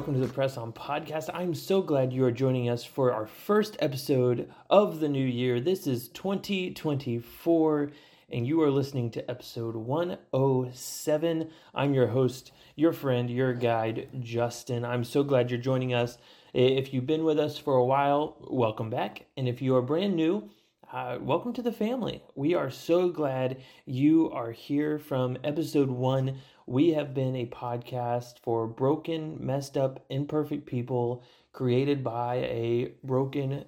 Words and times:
welcome 0.00 0.18
to 0.18 0.26
the 0.26 0.32
Press 0.32 0.56
On 0.56 0.72
Podcast. 0.72 1.28
I'm 1.34 1.52
so 1.52 1.82
glad 1.82 2.10
you 2.10 2.24
are 2.24 2.30
joining 2.30 2.70
us 2.70 2.82
for 2.82 3.12
our 3.12 3.26
first 3.26 3.76
episode 3.80 4.50
of 4.70 4.98
the 4.98 5.10
new 5.10 5.26
year. 5.26 5.60
This 5.60 5.86
is 5.86 6.08
2024, 6.08 7.92
and 8.30 8.46
you 8.46 8.62
are 8.62 8.70
listening 8.70 9.10
to 9.10 9.30
episode 9.30 9.76
107. 9.76 11.50
I'm 11.74 11.92
your 11.92 12.06
host, 12.06 12.50
your 12.76 12.94
friend, 12.94 13.28
your 13.28 13.52
guide, 13.52 14.08
Justin. 14.20 14.86
I'm 14.86 15.04
so 15.04 15.22
glad 15.22 15.50
you're 15.50 15.60
joining 15.60 15.92
us. 15.92 16.16
If 16.54 16.94
you've 16.94 17.04
been 17.04 17.24
with 17.24 17.38
us 17.38 17.58
for 17.58 17.74
a 17.76 17.84
while, 17.84 18.38
welcome 18.48 18.88
back. 18.88 19.26
And 19.36 19.46
if 19.46 19.60
you 19.60 19.76
are 19.76 19.82
brand 19.82 20.16
new, 20.16 20.48
uh, 20.92 21.18
welcome 21.20 21.52
to 21.52 21.62
the 21.62 21.72
family. 21.72 22.22
We 22.34 22.54
are 22.54 22.70
so 22.70 23.10
glad 23.10 23.58
you 23.84 24.30
are 24.32 24.50
here 24.50 24.98
from 24.98 25.36
episode 25.44 25.90
one 25.90 26.38
we 26.70 26.92
have 26.92 27.12
been 27.12 27.34
a 27.34 27.46
podcast 27.46 28.38
for 28.44 28.68
broken, 28.68 29.44
messed 29.44 29.76
up, 29.76 30.04
imperfect 30.08 30.66
people 30.66 31.24
created 31.52 32.04
by 32.04 32.36
a 32.36 32.92
broken, 33.02 33.64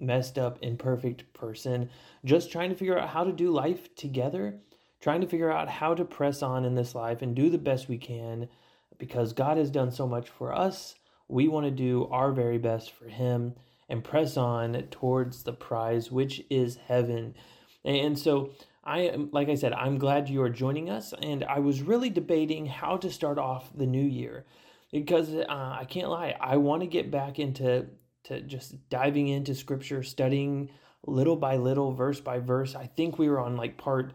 messed 0.00 0.36
up, 0.36 0.58
imperfect 0.60 1.32
person, 1.32 1.88
just 2.24 2.50
trying 2.50 2.68
to 2.68 2.74
figure 2.74 2.98
out 2.98 3.08
how 3.08 3.22
to 3.22 3.30
do 3.30 3.52
life 3.52 3.94
together, 3.94 4.58
trying 5.00 5.20
to 5.20 5.28
figure 5.28 5.52
out 5.52 5.68
how 5.68 5.94
to 5.94 6.04
press 6.04 6.42
on 6.42 6.64
in 6.64 6.74
this 6.74 6.92
life 6.92 7.22
and 7.22 7.36
do 7.36 7.50
the 7.50 7.56
best 7.56 7.88
we 7.88 7.98
can 7.98 8.48
because 8.98 9.32
God 9.32 9.56
has 9.56 9.70
done 9.70 9.92
so 9.92 10.08
much 10.08 10.28
for 10.28 10.52
us. 10.52 10.96
We 11.28 11.46
want 11.46 11.66
to 11.66 11.70
do 11.70 12.08
our 12.10 12.32
very 12.32 12.58
best 12.58 12.90
for 12.90 13.06
Him 13.06 13.54
and 13.88 14.02
press 14.02 14.36
on 14.36 14.72
towards 14.90 15.44
the 15.44 15.52
prize, 15.52 16.10
which 16.10 16.42
is 16.50 16.78
heaven. 16.88 17.36
And 17.84 18.18
so, 18.18 18.50
I 18.90 19.02
am, 19.02 19.28
like 19.30 19.48
I 19.48 19.54
said, 19.54 19.72
I'm 19.72 19.98
glad 19.98 20.28
you 20.28 20.42
are 20.42 20.50
joining 20.50 20.90
us. 20.90 21.14
And 21.22 21.44
I 21.44 21.60
was 21.60 21.80
really 21.80 22.10
debating 22.10 22.66
how 22.66 22.96
to 22.96 23.10
start 23.10 23.38
off 23.38 23.70
the 23.72 23.86
new 23.86 24.02
year 24.02 24.44
because 24.90 25.32
uh, 25.32 25.44
I 25.48 25.86
can't 25.88 26.10
lie, 26.10 26.34
I 26.40 26.56
want 26.56 26.82
to 26.82 26.88
get 26.88 27.08
back 27.08 27.38
into 27.38 27.86
to 28.24 28.40
just 28.40 28.88
diving 28.88 29.28
into 29.28 29.54
scripture, 29.54 30.02
studying 30.02 30.70
little 31.06 31.36
by 31.36 31.56
little, 31.56 31.92
verse 31.92 32.20
by 32.20 32.40
verse. 32.40 32.74
I 32.74 32.86
think 32.86 33.16
we 33.16 33.28
were 33.28 33.38
on 33.38 33.56
like 33.56 33.78
part 33.78 34.12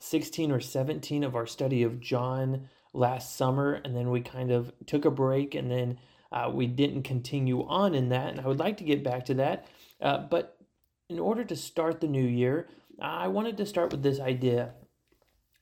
16 0.00 0.50
or 0.50 0.60
17 0.60 1.22
of 1.22 1.36
our 1.36 1.46
study 1.46 1.84
of 1.84 2.00
John 2.00 2.68
last 2.92 3.36
summer, 3.36 3.74
and 3.74 3.96
then 3.96 4.10
we 4.10 4.20
kind 4.20 4.50
of 4.50 4.72
took 4.86 5.04
a 5.04 5.12
break 5.12 5.54
and 5.54 5.70
then 5.70 5.98
uh, 6.32 6.50
we 6.52 6.66
didn't 6.66 7.04
continue 7.04 7.64
on 7.68 7.94
in 7.94 8.08
that. 8.08 8.30
And 8.30 8.40
I 8.40 8.48
would 8.48 8.58
like 8.58 8.78
to 8.78 8.84
get 8.84 9.04
back 9.04 9.26
to 9.26 9.34
that. 9.34 9.68
Uh, 10.00 10.18
but 10.18 10.56
in 11.08 11.20
order 11.20 11.44
to 11.44 11.54
start 11.54 12.00
the 12.00 12.08
new 12.08 12.26
year, 12.26 12.68
I 13.00 13.28
wanted 13.28 13.56
to 13.58 13.66
start 13.66 13.92
with 13.92 14.02
this 14.02 14.18
idea 14.18 14.74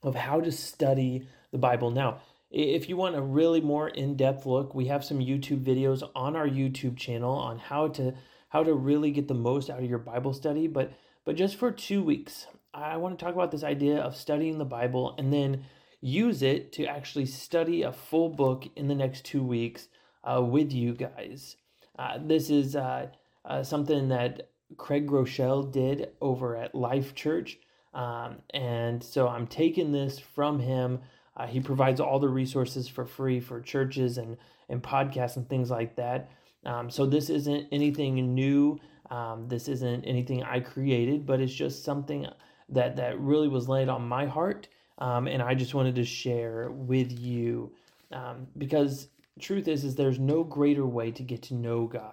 of 0.02 0.14
how 0.14 0.40
to 0.40 0.50
study 0.50 1.28
the 1.52 1.58
Bible. 1.58 1.90
Now, 1.90 2.20
if 2.50 2.88
you 2.88 2.96
want 2.96 3.16
a 3.16 3.20
really 3.20 3.60
more 3.60 3.88
in-depth 3.88 4.46
look, 4.46 4.74
we 4.74 4.86
have 4.86 5.04
some 5.04 5.18
YouTube 5.18 5.64
videos 5.64 6.08
on 6.14 6.36
our 6.36 6.48
YouTube 6.48 6.96
channel 6.96 7.34
on 7.34 7.58
how 7.58 7.88
to 7.88 8.14
how 8.48 8.62
to 8.62 8.72
really 8.72 9.10
get 9.10 9.26
the 9.26 9.34
most 9.34 9.68
out 9.68 9.80
of 9.82 9.90
your 9.90 9.98
Bible 9.98 10.32
study, 10.32 10.66
but 10.66 10.92
but 11.24 11.34
just 11.34 11.56
for 11.56 11.72
2 11.72 12.02
weeks, 12.02 12.46
I 12.72 12.96
want 12.96 13.18
to 13.18 13.24
talk 13.24 13.34
about 13.34 13.50
this 13.50 13.64
idea 13.64 13.98
of 13.98 14.16
studying 14.16 14.58
the 14.58 14.64
Bible 14.64 15.14
and 15.18 15.32
then 15.32 15.64
use 16.00 16.42
it 16.42 16.72
to 16.74 16.86
actually 16.86 17.26
study 17.26 17.82
a 17.82 17.92
full 17.92 18.28
book 18.28 18.64
in 18.76 18.86
the 18.86 18.94
next 18.94 19.24
2 19.24 19.42
weeks 19.42 19.88
uh, 20.22 20.40
with 20.40 20.72
you 20.72 20.94
guys. 20.94 21.56
Uh, 21.98 22.18
this 22.22 22.48
is 22.48 22.76
uh, 22.76 23.08
uh 23.44 23.62
something 23.62 24.08
that 24.08 24.50
Craig 24.76 25.06
Groeschel 25.06 25.70
did 25.70 26.10
over 26.20 26.56
at 26.56 26.74
Life 26.74 27.14
Church. 27.14 27.58
Um, 27.94 28.36
and 28.50 29.02
so 29.02 29.28
I'm 29.28 29.46
taking 29.46 29.92
this 29.92 30.18
from 30.18 30.58
him. 30.58 31.00
Uh, 31.36 31.46
he 31.46 31.60
provides 31.60 32.00
all 32.00 32.18
the 32.18 32.28
resources 32.28 32.88
for 32.88 33.06
free 33.06 33.40
for 33.40 33.60
churches 33.60 34.18
and, 34.18 34.36
and 34.68 34.82
podcasts 34.82 35.36
and 35.36 35.48
things 35.48 35.70
like 35.70 35.96
that. 35.96 36.30
Um, 36.64 36.90
so 36.90 37.06
this 37.06 37.30
isn't 37.30 37.68
anything 37.72 38.34
new. 38.34 38.78
Um, 39.10 39.48
this 39.48 39.68
isn't 39.68 40.04
anything 40.04 40.42
I 40.42 40.60
created, 40.60 41.26
but 41.26 41.40
it's 41.40 41.54
just 41.54 41.84
something 41.84 42.26
that, 42.70 42.96
that 42.96 43.20
really 43.20 43.48
was 43.48 43.68
laid 43.68 43.88
on 43.88 44.08
my 44.08 44.26
heart. 44.26 44.68
Um, 44.98 45.26
and 45.26 45.42
I 45.42 45.54
just 45.54 45.74
wanted 45.74 45.94
to 45.96 46.04
share 46.04 46.70
with 46.70 47.12
you 47.12 47.72
um, 48.12 48.46
because 48.56 49.08
truth 49.38 49.68
is, 49.68 49.84
is 49.84 49.94
there's 49.94 50.18
no 50.18 50.42
greater 50.42 50.86
way 50.86 51.10
to 51.12 51.22
get 51.22 51.42
to 51.44 51.54
know 51.54 51.86
God 51.86 52.12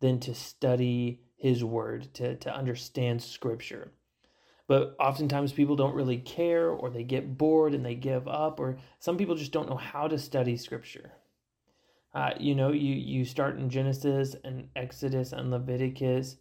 than 0.00 0.20
to 0.20 0.34
study 0.34 1.20
his 1.44 1.62
word, 1.62 2.08
to, 2.14 2.34
to 2.36 2.50
understand 2.50 3.22
scripture. 3.22 3.92
But 4.66 4.96
oftentimes 4.98 5.52
people 5.52 5.76
don't 5.76 5.94
really 5.94 6.16
care 6.16 6.70
or 6.70 6.88
they 6.88 7.04
get 7.04 7.36
bored 7.36 7.74
and 7.74 7.84
they 7.84 7.94
give 7.94 8.26
up, 8.26 8.58
or 8.58 8.78
some 8.98 9.18
people 9.18 9.34
just 9.34 9.52
don't 9.52 9.68
know 9.68 9.76
how 9.76 10.08
to 10.08 10.18
study 10.18 10.56
scripture. 10.56 11.12
Uh, 12.14 12.30
you 12.40 12.54
know, 12.54 12.72
you, 12.72 12.94
you 12.94 13.26
start 13.26 13.58
in 13.58 13.68
Genesis 13.68 14.34
and 14.42 14.68
Exodus 14.74 15.32
and 15.32 15.50
Leviticus, 15.50 16.36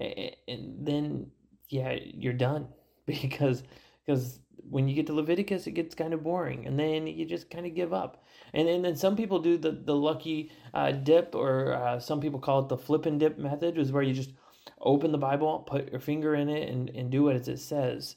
and, 0.00 0.74
then, 0.80 1.30
yeah, 1.68 1.96
you're 2.02 2.32
done 2.32 2.66
because 3.06 3.62
because 4.04 4.40
when 4.68 4.88
you 4.88 4.94
get 4.96 5.06
to 5.06 5.12
Leviticus, 5.12 5.68
it 5.68 5.72
gets 5.72 5.94
kind 5.94 6.12
of 6.12 6.24
boring, 6.24 6.66
and 6.66 6.76
then 6.76 7.06
you 7.06 7.24
just 7.24 7.48
kind 7.48 7.64
of 7.64 7.76
give 7.76 7.92
up. 7.92 8.24
And, 8.54 8.68
and 8.68 8.84
then 8.84 8.96
some 8.96 9.14
people 9.14 9.38
do 9.38 9.56
the 9.56 9.70
the 9.70 9.94
lucky 9.94 10.50
uh, 10.74 10.90
dip, 10.90 11.36
or 11.36 11.74
uh, 11.74 12.00
some 12.00 12.20
people 12.20 12.40
call 12.40 12.60
it 12.60 12.68
the 12.68 12.76
flip 12.76 13.06
and 13.06 13.20
dip 13.20 13.38
method, 13.38 13.78
is 13.78 13.92
where 13.92 14.02
you 14.02 14.14
just 14.14 14.32
open 14.80 15.12
the 15.12 15.18
Bible, 15.18 15.60
put 15.60 15.90
your 15.90 16.00
finger 16.00 16.34
in 16.34 16.48
it, 16.48 16.68
and, 16.68 16.90
and 16.90 17.10
do 17.10 17.24
what 17.24 17.36
it 17.36 17.58
says. 17.58 18.16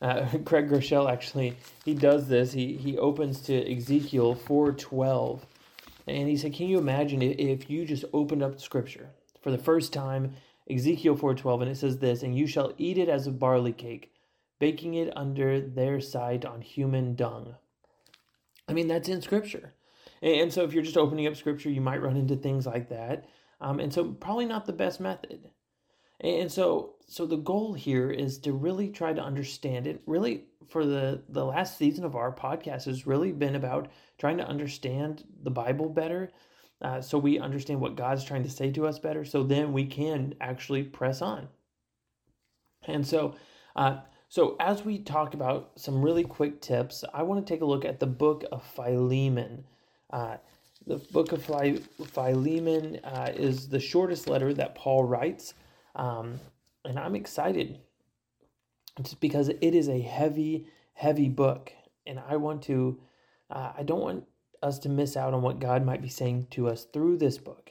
Uh, 0.00 0.26
Craig 0.44 0.68
Groeschel 0.68 1.10
actually 1.10 1.56
he 1.84 1.94
does 1.94 2.28
this. 2.28 2.52
He 2.52 2.76
he 2.76 2.98
opens 2.98 3.40
to 3.42 3.76
Ezekiel 3.76 4.34
four 4.34 4.72
twelve, 4.72 5.46
and 6.06 6.28
he 6.28 6.36
said, 6.36 6.52
"Can 6.52 6.66
you 6.66 6.78
imagine 6.78 7.22
if 7.22 7.70
you 7.70 7.84
just 7.84 8.04
opened 8.12 8.42
up 8.42 8.60
Scripture 8.60 9.10
for 9.42 9.50
the 9.50 9.58
first 9.58 9.92
time, 9.92 10.34
Ezekiel 10.68 11.16
four 11.16 11.34
twelve, 11.34 11.62
and 11.62 11.70
it 11.70 11.76
says 11.76 11.98
this, 11.98 12.22
and 12.22 12.36
you 12.36 12.46
shall 12.46 12.72
eat 12.76 12.98
it 12.98 13.08
as 13.08 13.26
a 13.26 13.32
barley 13.32 13.72
cake, 13.72 14.12
baking 14.58 14.94
it 14.94 15.16
under 15.16 15.60
their 15.60 16.00
sight 16.00 16.44
on 16.44 16.60
human 16.60 17.14
dung." 17.14 17.54
I 18.68 18.74
mean, 18.74 18.88
that's 18.88 19.08
in 19.08 19.22
Scripture, 19.22 19.74
and 20.20 20.52
so 20.52 20.64
if 20.64 20.72
you're 20.72 20.82
just 20.82 20.96
opening 20.96 21.26
up 21.26 21.36
Scripture, 21.36 21.70
you 21.70 21.80
might 21.80 22.02
run 22.02 22.16
into 22.16 22.36
things 22.36 22.66
like 22.66 22.88
that. 22.88 23.28
Um, 23.60 23.78
and 23.78 23.92
so 23.92 24.12
probably 24.12 24.46
not 24.46 24.66
the 24.66 24.72
best 24.72 24.98
method. 24.98 25.48
And 26.22 26.50
so 26.50 26.94
so 27.06 27.26
the 27.26 27.36
goal 27.36 27.74
here 27.74 28.10
is 28.10 28.38
to 28.38 28.52
really 28.52 28.88
try 28.88 29.12
to 29.12 29.22
understand 29.22 29.86
it. 29.86 30.00
Really 30.06 30.44
for 30.68 30.86
the 30.86 31.22
the 31.28 31.44
last 31.44 31.76
season 31.76 32.04
of 32.04 32.16
our 32.16 32.32
podcast 32.32 32.84
has 32.84 33.06
really 33.06 33.32
been 33.32 33.56
about 33.56 33.90
trying 34.18 34.38
to 34.38 34.46
understand 34.46 35.24
the 35.42 35.50
Bible 35.50 35.88
better. 35.88 36.30
Uh, 36.80 37.00
so 37.00 37.18
we 37.18 37.38
understand 37.38 37.80
what 37.80 37.96
God's 37.96 38.24
trying 38.24 38.42
to 38.42 38.50
say 38.50 38.70
to 38.72 38.86
us 38.86 38.98
better. 38.98 39.24
So 39.24 39.42
then 39.42 39.72
we 39.72 39.84
can 39.84 40.34
actually 40.40 40.82
press 40.82 41.22
on. 41.22 41.48
And 42.86 43.06
so 43.06 43.34
uh, 43.76 43.98
so 44.28 44.56
as 44.60 44.84
we 44.84 44.98
talk 44.98 45.34
about 45.34 45.72
some 45.76 46.02
really 46.02 46.24
quick 46.24 46.60
tips, 46.60 47.04
I 47.12 47.22
want 47.22 47.44
to 47.44 47.52
take 47.52 47.60
a 47.60 47.66
look 47.66 47.84
at 47.84 48.00
the 48.00 48.06
book 48.06 48.44
of 48.50 48.64
Philemon. 48.64 49.64
Uh, 50.10 50.36
the 50.86 50.96
book 50.96 51.32
of 51.32 51.44
Philemon 51.44 53.00
uh, 53.04 53.30
is 53.34 53.68
the 53.68 53.78
shortest 53.78 54.28
letter 54.28 54.54
that 54.54 54.74
Paul 54.74 55.04
writes. 55.04 55.54
Um, 55.94 56.40
and 56.84 56.98
I'm 56.98 57.14
excited 57.14 57.78
just 59.02 59.20
because 59.20 59.48
it 59.48 59.74
is 59.74 59.88
a 59.88 60.00
heavy, 60.00 60.66
heavy 60.94 61.28
book. 61.28 61.72
And 62.06 62.20
I 62.20 62.36
want 62.36 62.62
to, 62.64 63.00
uh, 63.50 63.72
I 63.76 63.82
don't 63.82 64.00
want 64.00 64.24
us 64.62 64.78
to 64.80 64.88
miss 64.88 65.16
out 65.16 65.34
on 65.34 65.42
what 65.42 65.60
God 65.60 65.84
might 65.84 66.02
be 66.02 66.08
saying 66.08 66.48
to 66.52 66.68
us 66.68 66.84
through 66.84 67.18
this 67.18 67.38
book. 67.38 67.70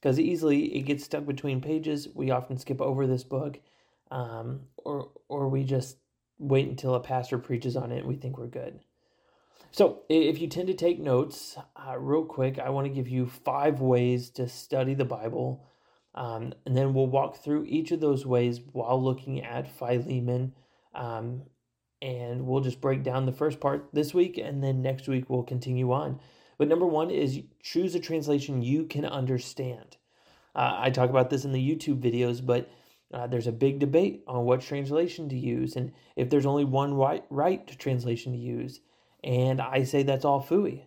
Because 0.00 0.18
easily 0.18 0.76
it 0.76 0.82
gets 0.82 1.04
stuck 1.04 1.26
between 1.26 1.60
pages. 1.60 2.08
We 2.14 2.30
often 2.30 2.58
skip 2.58 2.80
over 2.80 3.06
this 3.06 3.22
book, 3.22 3.60
um, 4.10 4.62
or 4.76 5.10
or 5.28 5.48
we 5.48 5.62
just 5.62 5.96
wait 6.38 6.68
until 6.68 6.96
a 6.96 7.00
pastor 7.00 7.38
preaches 7.38 7.76
on 7.76 7.92
it 7.92 7.98
and 7.98 8.08
we 8.08 8.16
think 8.16 8.36
we're 8.36 8.48
good. 8.48 8.80
So, 9.70 10.00
if 10.08 10.40
you 10.40 10.48
tend 10.48 10.66
to 10.68 10.74
take 10.74 10.98
notes, 10.98 11.56
uh, 11.76 11.96
real 11.96 12.24
quick, 12.24 12.58
I 12.58 12.70
want 12.70 12.86
to 12.86 12.92
give 12.92 13.08
you 13.08 13.26
five 13.26 13.80
ways 13.80 14.28
to 14.30 14.48
study 14.48 14.94
the 14.94 15.04
Bible 15.04 15.64
um, 16.14 16.52
and 16.66 16.76
then 16.76 16.94
we'll 16.94 17.06
walk 17.06 17.36
through 17.36 17.64
each 17.64 17.90
of 17.90 18.00
those 18.00 18.26
ways 18.26 18.60
while 18.72 19.02
looking 19.02 19.42
at 19.42 19.70
Philemon. 19.78 20.54
Um, 20.94 21.42
and 22.02 22.46
we'll 22.46 22.60
just 22.60 22.80
break 22.80 23.04
down 23.04 23.26
the 23.26 23.32
first 23.32 23.60
part 23.60 23.88
this 23.92 24.12
week, 24.12 24.36
and 24.36 24.62
then 24.62 24.82
next 24.82 25.06
week 25.06 25.30
we'll 25.30 25.44
continue 25.44 25.92
on. 25.92 26.18
But 26.58 26.68
number 26.68 26.86
one 26.86 27.10
is 27.10 27.40
choose 27.62 27.94
a 27.94 28.00
translation 28.00 28.60
you 28.60 28.84
can 28.84 29.04
understand. 29.04 29.96
Uh, 30.54 30.76
I 30.78 30.90
talk 30.90 31.10
about 31.10 31.30
this 31.30 31.44
in 31.44 31.52
the 31.52 31.76
YouTube 31.76 32.00
videos, 32.00 32.44
but 32.44 32.68
uh, 33.14 33.28
there's 33.28 33.46
a 33.46 33.52
big 33.52 33.78
debate 33.78 34.24
on 34.26 34.44
what 34.44 34.60
translation 34.60 35.28
to 35.28 35.36
use, 35.36 35.76
and 35.76 35.92
if 36.16 36.28
there's 36.28 36.46
only 36.46 36.64
one 36.64 36.94
right, 36.94 37.24
right 37.30 37.66
translation 37.78 38.32
to 38.32 38.38
use. 38.38 38.80
And 39.22 39.60
I 39.60 39.84
say 39.84 40.02
that's 40.02 40.24
all 40.24 40.42
fooey. 40.42 40.86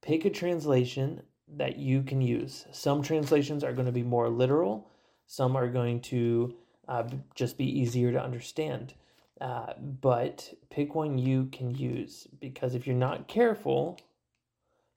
Pick 0.00 0.24
a 0.24 0.30
translation 0.30 1.22
that 1.56 1.78
you 1.78 2.02
can 2.02 2.20
use. 2.20 2.66
Some 2.72 3.02
translations 3.02 3.64
are 3.64 3.72
going 3.72 3.86
to 3.86 3.92
be 3.92 4.02
more 4.02 4.28
literal, 4.28 4.90
some 5.26 5.56
are 5.56 5.68
going 5.68 6.00
to 6.02 6.54
uh, 6.88 7.04
just 7.34 7.58
be 7.58 7.80
easier 7.80 8.12
to 8.12 8.22
understand. 8.22 8.94
Uh, 9.40 9.72
but 9.78 10.52
pick 10.70 10.94
one 10.94 11.16
you 11.16 11.46
can 11.52 11.74
use 11.74 12.26
because 12.40 12.74
if 12.74 12.86
you're 12.86 12.96
not 12.96 13.28
careful, 13.28 13.98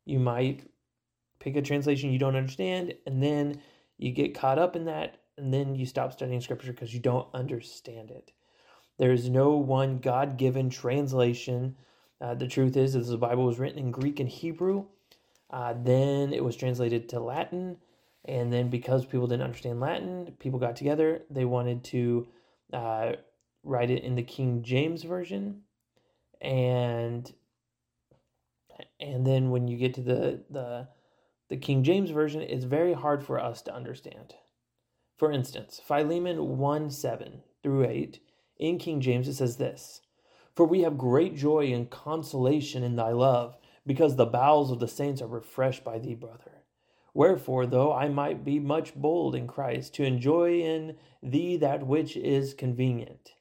you 0.05 0.19
might 0.19 0.67
pick 1.39 1.55
a 1.55 1.61
translation 1.61 2.11
you 2.11 2.19
don't 2.19 2.35
understand, 2.35 2.93
and 3.05 3.21
then 3.21 3.61
you 3.97 4.11
get 4.11 4.33
caught 4.35 4.59
up 4.59 4.75
in 4.75 4.85
that, 4.85 5.17
and 5.37 5.53
then 5.53 5.75
you 5.75 5.85
stop 5.85 6.13
studying 6.13 6.41
scripture 6.41 6.71
because 6.71 6.93
you 6.93 6.99
don't 6.99 7.27
understand 7.33 8.09
it. 8.11 8.31
There 8.97 9.11
is 9.11 9.29
no 9.29 9.51
one 9.57 9.99
God 9.99 10.37
given 10.37 10.69
translation. 10.69 11.75
Uh, 12.19 12.35
the 12.35 12.47
truth 12.47 12.77
is, 12.77 12.95
as 12.95 13.09
the 13.09 13.17
Bible 13.17 13.45
was 13.45 13.59
written 13.59 13.79
in 13.79 13.91
Greek 13.91 14.19
and 14.19 14.29
Hebrew, 14.29 14.85
uh, 15.51 15.73
then 15.77 16.33
it 16.33 16.43
was 16.43 16.55
translated 16.55 17.09
to 17.09 17.19
Latin. 17.19 17.77
And 18.25 18.53
then 18.53 18.69
because 18.69 19.05
people 19.05 19.27
didn't 19.27 19.43
understand 19.43 19.79
Latin, 19.79 20.35
people 20.39 20.59
got 20.59 20.75
together. 20.75 21.23
They 21.29 21.45
wanted 21.45 21.83
to 21.85 22.27
uh, 22.71 23.13
write 23.63 23.89
it 23.89 24.03
in 24.03 24.15
the 24.15 24.23
King 24.23 24.63
James 24.63 25.03
Version. 25.03 25.61
And 26.39 27.31
and 28.99 29.25
then 29.27 29.51
when 29.51 29.67
you 29.67 29.77
get 29.77 29.93
to 29.95 30.01
the 30.01 30.43
the 30.49 30.87
the 31.49 31.57
King 31.57 31.83
James 31.83 32.11
Version, 32.11 32.41
it's 32.41 32.63
very 32.63 32.93
hard 32.93 33.23
for 33.23 33.39
us 33.39 33.61
to 33.63 33.75
understand. 33.75 34.35
For 35.17 35.31
instance, 35.31 35.81
Philemon 35.83 36.57
1 36.57 36.89
7 36.89 37.43
through 37.61 37.85
8, 37.85 38.19
in 38.57 38.77
King 38.77 39.01
James, 39.01 39.27
it 39.27 39.33
says 39.33 39.57
this 39.57 40.01
For 40.55 40.65
we 40.65 40.81
have 40.81 40.97
great 40.97 41.35
joy 41.35 41.73
and 41.73 41.89
consolation 41.89 42.83
in 42.83 42.95
thy 42.95 43.11
love, 43.11 43.57
because 43.85 44.15
the 44.15 44.25
bowels 44.25 44.71
of 44.71 44.79
the 44.79 44.87
saints 44.87 45.21
are 45.21 45.27
refreshed 45.27 45.83
by 45.83 45.99
thee, 45.99 46.15
brother. 46.15 46.63
Wherefore, 47.13 47.65
though 47.65 47.93
I 47.93 48.07
might 48.07 48.45
be 48.45 48.59
much 48.59 48.95
bold 48.95 49.35
in 49.35 49.47
Christ, 49.47 49.93
to 49.95 50.03
enjoy 50.03 50.61
in 50.61 50.95
thee 51.21 51.57
that 51.57 51.85
which 51.85 52.15
is 52.15 52.53
convenient. 52.53 53.31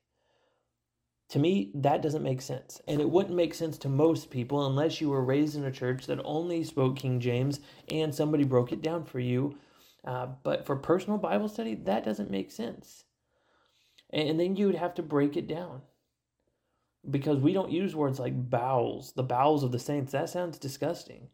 To 1.30 1.38
me, 1.38 1.70
that 1.76 2.02
doesn't 2.02 2.24
make 2.24 2.42
sense. 2.42 2.80
And 2.88 3.00
it 3.00 3.08
wouldn't 3.08 3.36
make 3.36 3.54
sense 3.54 3.78
to 3.78 3.88
most 3.88 4.30
people 4.30 4.66
unless 4.66 5.00
you 5.00 5.10
were 5.10 5.24
raised 5.24 5.54
in 5.54 5.64
a 5.64 5.70
church 5.70 6.06
that 6.06 6.20
only 6.24 6.64
spoke 6.64 6.96
King 6.96 7.20
James 7.20 7.60
and 7.88 8.12
somebody 8.12 8.42
broke 8.42 8.72
it 8.72 8.82
down 8.82 9.04
for 9.04 9.20
you. 9.20 9.56
Uh, 10.04 10.26
but 10.42 10.66
for 10.66 10.74
personal 10.74 11.18
Bible 11.18 11.48
study, 11.48 11.74
that 11.74 12.04
doesn't 12.04 12.30
make 12.30 12.50
sense. 12.50 13.04
And 14.12 14.40
then 14.40 14.56
you 14.56 14.66
would 14.66 14.74
have 14.74 14.94
to 14.94 15.02
break 15.04 15.36
it 15.36 15.46
down 15.46 15.82
because 17.08 17.38
we 17.38 17.52
don't 17.52 17.70
use 17.70 17.94
words 17.94 18.18
like 18.18 18.50
bowels, 18.50 19.12
the 19.12 19.22
bowels 19.22 19.62
of 19.62 19.72
the 19.72 19.78
saints. 19.78 20.12
That 20.12 20.28
sounds 20.28 20.58
disgusting. 20.58 21.28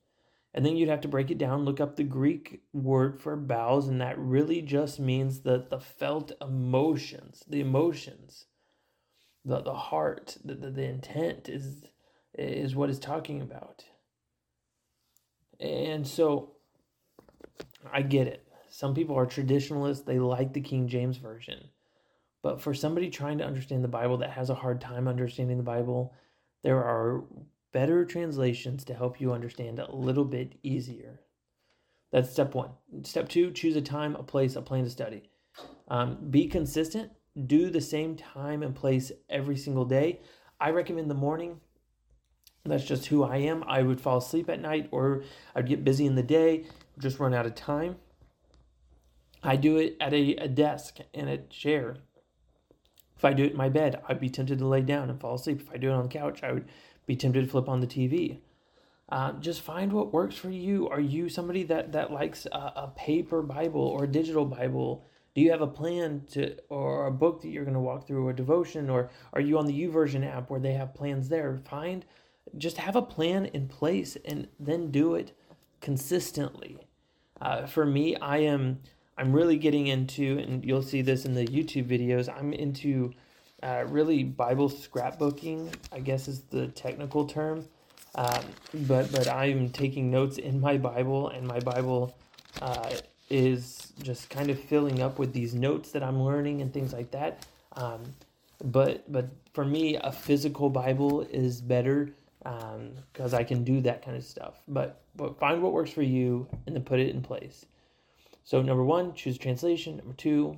And 0.54 0.64
then 0.64 0.76
you'd 0.76 0.88
have 0.88 1.02
to 1.02 1.08
break 1.08 1.30
it 1.30 1.38
down, 1.38 1.64
look 1.64 1.80
up 1.80 1.96
the 1.96 2.04
Greek 2.04 2.62
word 2.72 3.20
for 3.20 3.36
bowels, 3.36 3.88
and 3.88 4.00
that 4.00 4.18
really 4.18 4.62
just 4.62 4.98
means 4.98 5.40
the, 5.40 5.66
the 5.68 5.80
felt 5.80 6.32
emotions, 6.40 7.42
the 7.46 7.60
emotions 7.60 8.46
the, 9.46 9.60
the 9.60 9.74
heart, 9.74 10.36
the, 10.44 10.54
the, 10.54 10.70
the 10.70 10.84
intent 10.84 11.48
is 11.48 11.84
is 12.34 12.74
what 12.74 12.90
it's 12.90 12.98
talking 12.98 13.40
about. 13.40 13.84
And 15.58 16.06
so 16.06 16.52
I 17.90 18.02
get 18.02 18.26
it. 18.26 18.46
Some 18.69 18.92
people 18.92 19.16
are 19.16 19.24
traditionalists, 19.24 20.04
they 20.04 20.19
like 20.19 20.52
the 20.52 20.60
King 20.60 20.86
James 20.86 21.16
Version. 21.16 21.70
But 22.46 22.60
for 22.60 22.75
somebody 22.75 23.10
trying 23.10 23.38
to 23.38 23.44
understand 23.44 23.82
the 23.82 23.88
Bible 23.88 24.19
that 24.19 24.31
has 24.31 24.50
a 24.50 24.54
hard 24.54 24.81
time 24.81 25.08
understanding 25.08 25.56
the 25.56 25.64
Bible, 25.64 26.14
there 26.62 26.76
are 26.76 27.25
better 27.72 28.04
translations 28.04 28.84
to 28.84 28.94
help 28.94 29.20
you 29.20 29.32
understand 29.32 29.81
a 29.81 29.93
little 29.93 30.25
bit 30.25 30.52
easier. 30.62 31.22
That's 32.12 32.31
step 32.31 32.54
one. 32.54 32.70
Step 33.02 33.28
two, 33.28 33.50
choose 33.50 33.75
a 33.75 33.82
time, 33.82 34.14
a 34.14 34.22
place, 34.22 34.54
a 34.54 34.62
plan 34.62 34.84
to 34.84 34.90
study. 34.90 35.28
Um, 35.88 36.19
be 36.31 36.46
consistent 36.46 37.10
do 37.48 37.69
the 37.69 37.81
same 37.81 38.14
time 38.14 38.62
and 38.62 38.76
place 38.76 39.10
every 39.28 39.56
single 39.56 39.84
day. 39.84 40.20
I 40.60 40.70
recommend 40.70 41.10
the 41.10 41.14
morning. 41.14 41.58
That's 42.64 42.84
just 42.84 43.06
who 43.06 43.25
I 43.25 43.38
am. 43.38 43.64
I 43.64 43.82
would 43.82 44.00
fall 44.00 44.19
asleep 44.19 44.48
at 44.48 44.60
night 44.60 44.88
or 44.93 45.25
I'd 45.56 45.66
get 45.66 45.82
busy 45.82 46.06
in 46.06 46.14
the 46.14 46.22
day, 46.22 46.66
just 47.00 47.19
run 47.19 47.34
out 47.34 47.44
of 47.44 47.56
time. 47.56 47.96
I 49.43 49.56
do 49.56 49.78
it 49.78 49.96
at 50.00 50.14
a, 50.14 50.37
a 50.37 50.46
desk 50.46 50.98
and 51.12 51.28
a 51.28 51.38
chair. 51.38 51.96
If 53.16 53.24
I 53.24 53.32
do 53.32 53.44
it 53.44 53.52
in 53.52 53.56
my 53.56 53.68
bed, 53.68 54.02
I'd 54.08 54.20
be 54.20 54.28
tempted 54.28 54.58
to 54.58 54.66
lay 54.66 54.82
down 54.82 55.10
and 55.10 55.20
fall 55.20 55.34
asleep. 55.34 55.60
If 55.60 55.72
I 55.72 55.76
do 55.76 55.90
it 55.90 55.94
on 55.94 56.02
the 56.02 56.08
couch, 56.08 56.42
I 56.42 56.52
would 56.52 56.68
be 57.06 57.16
tempted 57.16 57.44
to 57.44 57.50
flip 57.50 57.68
on 57.68 57.80
the 57.80 57.86
TV. 57.86 58.38
Uh, 59.08 59.32
just 59.34 59.62
find 59.62 59.92
what 59.92 60.12
works 60.12 60.36
for 60.36 60.50
you. 60.50 60.88
Are 60.88 61.00
you 61.00 61.28
somebody 61.28 61.62
that, 61.64 61.92
that 61.92 62.12
likes 62.12 62.46
a, 62.46 62.58
a 62.58 62.92
paper 62.96 63.40
Bible 63.42 63.80
or 63.80 64.04
a 64.04 64.08
digital 64.08 64.44
Bible? 64.44 65.06
do 65.36 65.42
you 65.42 65.50
have 65.50 65.60
a 65.60 65.66
plan 65.66 66.22
to 66.30 66.56
or 66.70 67.06
a 67.06 67.12
book 67.12 67.42
that 67.42 67.48
you're 67.48 67.64
going 67.64 67.74
to 67.74 67.80
walk 67.80 68.06
through 68.06 68.26
or 68.26 68.30
a 68.30 68.36
devotion 68.36 68.88
or 68.88 69.10
are 69.34 69.40
you 69.40 69.58
on 69.58 69.66
the 69.66 69.86
YouVersion 69.86 70.26
app 70.26 70.50
where 70.50 70.58
they 70.58 70.72
have 70.72 70.94
plans 70.94 71.28
there 71.28 71.60
find 71.69 72.06
just 72.56 72.78
have 72.78 72.96
a 72.96 73.02
plan 73.02 73.44
in 73.44 73.69
place 73.69 74.16
and 74.24 74.48
then 74.58 74.90
do 74.90 75.14
it 75.14 75.36
consistently 75.80 76.78
uh, 77.42 77.66
for 77.66 77.84
me 77.84 78.16
i 78.16 78.38
am 78.38 78.80
i'm 79.18 79.32
really 79.32 79.56
getting 79.56 79.86
into 79.86 80.38
and 80.38 80.64
you'll 80.64 80.82
see 80.82 81.02
this 81.02 81.24
in 81.24 81.34
the 81.34 81.46
youtube 81.46 81.86
videos 81.86 82.32
i'm 82.38 82.52
into 82.52 83.12
uh, 83.62 83.84
really 83.88 84.22
bible 84.22 84.68
scrapbooking 84.68 85.72
i 85.92 85.98
guess 85.98 86.28
is 86.28 86.42
the 86.50 86.68
technical 86.68 87.26
term 87.26 87.64
um, 88.14 88.44
but 88.86 89.10
but 89.12 89.28
i'm 89.28 89.68
taking 89.70 90.10
notes 90.10 90.38
in 90.38 90.60
my 90.60 90.76
bible 90.76 91.28
and 91.28 91.46
my 91.46 91.60
bible 91.60 92.16
uh, 92.62 92.90
is 93.30 93.92
just 94.02 94.30
kind 94.30 94.50
of 94.50 94.58
filling 94.58 95.02
up 95.02 95.19
with 95.19 95.32
these 95.32 95.54
notes 95.54 95.92
that 95.92 96.02
I'm 96.02 96.22
learning 96.22 96.62
and 96.62 96.72
things 96.72 96.92
like 96.92 97.10
that. 97.10 97.46
Um, 97.72 98.14
but 98.64 99.10
but 99.10 99.28
for 99.52 99.64
me, 99.64 99.96
a 99.96 100.12
physical 100.12 100.70
Bible 100.70 101.22
is 101.22 101.60
better 101.60 102.10
because 102.42 103.34
um, 103.34 103.38
I 103.38 103.42
can 103.42 103.64
do 103.64 103.80
that 103.82 104.04
kind 104.04 104.16
of 104.16 104.24
stuff. 104.24 104.62
But 104.69 105.02
but 105.16 105.38
find 105.38 105.62
what 105.62 105.72
works 105.72 105.90
for 105.90 106.02
you 106.02 106.46
and 106.66 106.74
then 106.74 106.84
put 106.84 107.00
it 107.00 107.14
in 107.14 107.20
place. 107.20 107.66
So 108.46 108.62
number 108.62 108.84
one, 108.84 109.12
choose 109.12 109.37
translation. 109.37 109.98
Number 109.98 110.14
two, 110.14 110.56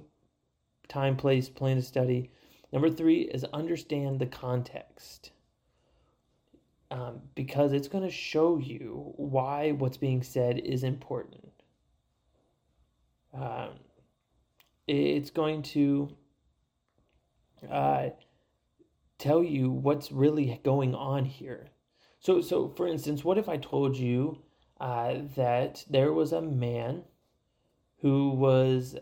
time, 0.87 1.17
place, 1.17 1.49
plan 1.49 1.76
to 1.76 1.82
study. 1.82 2.31
Number 2.73 2.90
three 2.90 3.23
is 3.23 3.43
understand 3.52 4.20
the 4.20 4.26
context. 4.26 5.32
Um, 6.93 7.23
because 7.35 7.73
it's 7.73 7.88
going 7.88 8.05
to 8.05 8.11
show 8.11 8.58
you 8.58 9.12
why 9.17 9.73
what's 9.73 9.96
being 9.96 10.23
said 10.23 10.58
is 10.61 10.85
important 10.85 11.49
um, 13.35 13.70
it's 14.87 15.31
going 15.31 15.62
to 15.62 16.17
uh, 17.70 18.08
tell 19.18 19.42
you 19.42 19.71
what's 19.71 20.11
really 20.12 20.61
going 20.64 20.95
on 20.95 21.25
here. 21.25 21.68
So, 22.21 22.40
so 22.40 22.68
for 22.76 22.87
instance, 22.88 23.25
what 23.25 23.38
if 23.38 23.49
I 23.49 23.59
told 23.59 23.97
you 23.97 24.42
uh, 24.80 25.16
that 25.37 25.85
there 25.90 26.12
was 26.12 26.33
a 26.33 26.40
man 26.40 27.02
who 28.00 28.31
was 28.31 28.97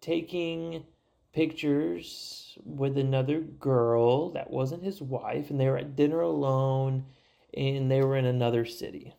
taking 0.00 0.84
pictures 1.32 2.56
with 2.64 2.96
another 2.96 3.40
girl 3.40 4.30
that 4.30 4.50
wasn't 4.50 4.84
his 4.84 5.02
wife, 5.02 5.50
and 5.50 5.60
they 5.60 5.68
were 5.68 5.78
at 5.78 5.96
dinner 5.96 6.20
alone, 6.20 7.04
and 7.52 7.90
they 7.90 8.00
were 8.02 8.16
in 8.16 8.24
another 8.24 8.64
city? 8.64 9.14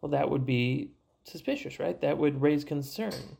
Well, 0.00 0.10
that 0.10 0.30
would 0.30 0.44
be 0.44 0.92
suspicious, 1.24 1.78
right? 1.78 2.00
That 2.00 2.18
would 2.18 2.42
raise 2.42 2.64
concern. 2.64 3.36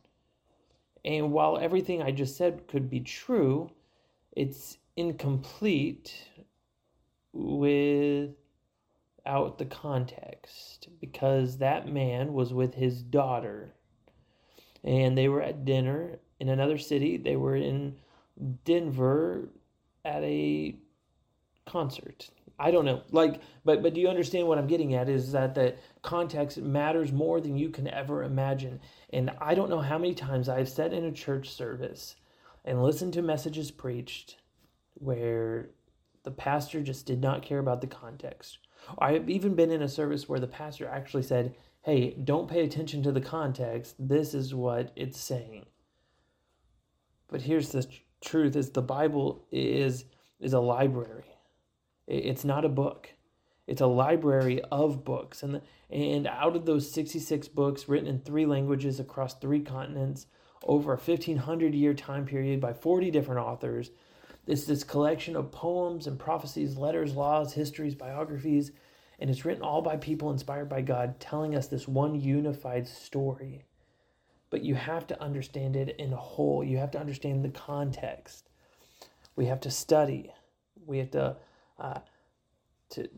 And 1.04 1.32
while 1.32 1.58
everything 1.58 2.02
I 2.02 2.10
just 2.10 2.36
said 2.36 2.68
could 2.68 2.90
be 2.90 3.00
true, 3.00 3.70
it's 4.32 4.78
incomplete 4.96 6.14
without 7.32 8.34
the 9.58 9.66
context 9.68 10.88
because 11.00 11.58
that 11.58 11.88
man 11.88 12.32
was 12.32 12.52
with 12.52 12.74
his 12.74 13.02
daughter 13.02 13.74
and 14.84 15.16
they 15.16 15.28
were 15.28 15.42
at 15.42 15.64
dinner 15.64 16.18
in 16.38 16.48
another 16.48 16.78
city. 16.78 17.16
They 17.16 17.36
were 17.36 17.56
in 17.56 17.96
Denver 18.64 19.48
at 20.04 20.22
a 20.22 20.76
concert. 21.66 22.30
I 22.58 22.70
don't 22.70 22.84
know. 22.84 23.02
Like, 23.10 23.40
but 23.64 23.82
but 23.82 23.94
do 23.94 24.00
you 24.00 24.08
understand 24.08 24.46
what 24.46 24.58
I'm 24.58 24.66
getting 24.66 24.94
at? 24.94 25.08
Is 25.08 25.32
that 25.32 25.54
the 25.54 25.76
context 26.02 26.58
matters 26.58 27.10
more 27.10 27.40
than 27.40 27.56
you 27.56 27.70
can 27.70 27.88
ever 27.88 28.22
imagine. 28.22 28.80
And 29.12 29.30
I 29.40 29.54
don't 29.54 29.70
know 29.70 29.80
how 29.80 29.98
many 29.98 30.14
times 30.14 30.48
I've 30.48 30.68
sat 30.68 30.92
in 30.92 31.04
a 31.04 31.12
church 31.12 31.50
service 31.50 32.16
and 32.64 32.82
listened 32.82 33.14
to 33.14 33.22
messages 33.22 33.70
preached 33.70 34.36
where 34.94 35.70
the 36.22 36.30
pastor 36.30 36.82
just 36.82 37.06
did 37.06 37.20
not 37.20 37.42
care 37.42 37.58
about 37.58 37.80
the 37.80 37.86
context. 37.86 38.58
I've 38.98 39.28
even 39.30 39.54
been 39.54 39.70
in 39.70 39.82
a 39.82 39.88
service 39.88 40.28
where 40.28 40.40
the 40.40 40.46
pastor 40.46 40.86
actually 40.86 41.22
said, 41.22 41.54
"Hey, 41.82 42.10
don't 42.12 42.48
pay 42.48 42.64
attention 42.64 43.02
to 43.02 43.12
the 43.12 43.20
context. 43.20 43.96
This 43.98 44.34
is 44.34 44.54
what 44.54 44.92
it's 44.96 45.18
saying." 45.18 45.66
But 47.28 47.42
here's 47.42 47.70
the 47.70 47.86
truth: 48.20 48.56
is 48.56 48.70
the 48.70 48.82
Bible 48.82 49.46
is 49.50 50.04
is 50.38 50.52
a 50.52 50.60
library 50.60 51.24
it's 52.10 52.44
not 52.44 52.64
a 52.64 52.68
book. 52.68 53.08
It's 53.68 53.80
a 53.80 53.86
library 53.86 54.60
of 54.72 55.04
books. 55.04 55.44
And, 55.44 55.62
and 55.88 56.26
out 56.26 56.56
of 56.56 56.66
those 56.66 56.90
66 56.90 57.46
books 57.48 57.88
written 57.88 58.08
in 58.08 58.18
three 58.18 58.46
languages 58.46 58.98
across 58.98 59.34
three 59.34 59.60
continents 59.60 60.26
over 60.64 60.92
a 60.92 60.96
1500 60.96 61.72
year 61.72 61.94
time 61.94 62.26
period 62.26 62.60
by 62.60 62.72
40 62.72 63.12
different 63.12 63.40
authors, 63.40 63.90
it's 64.46 64.64
this 64.64 64.82
collection 64.82 65.36
of 65.36 65.52
poems 65.52 66.08
and 66.08 66.18
prophecies, 66.18 66.76
letters, 66.76 67.14
laws, 67.14 67.52
histories, 67.52 67.94
biographies. 67.94 68.72
And 69.20 69.28
it's 69.28 69.44
written 69.44 69.62
all 69.62 69.82
by 69.82 69.96
people 69.96 70.30
inspired 70.30 70.68
by 70.68 70.80
God, 70.80 71.20
telling 71.20 71.54
us 71.54 71.66
this 71.66 71.86
one 71.86 72.18
unified 72.18 72.88
story. 72.88 73.64
But 74.48 74.62
you 74.62 74.74
have 74.74 75.06
to 75.08 75.22
understand 75.22 75.76
it 75.76 75.94
in 75.98 76.12
a 76.12 76.16
whole. 76.16 76.64
You 76.64 76.78
have 76.78 76.90
to 76.92 77.00
understand 77.00 77.44
the 77.44 77.50
context. 77.50 78.48
We 79.36 79.46
have 79.46 79.60
to 79.60 79.70
study. 79.70 80.32
We 80.86 80.98
have 80.98 81.10
to, 81.12 81.36
uh, 81.78 82.00
to 82.90 83.08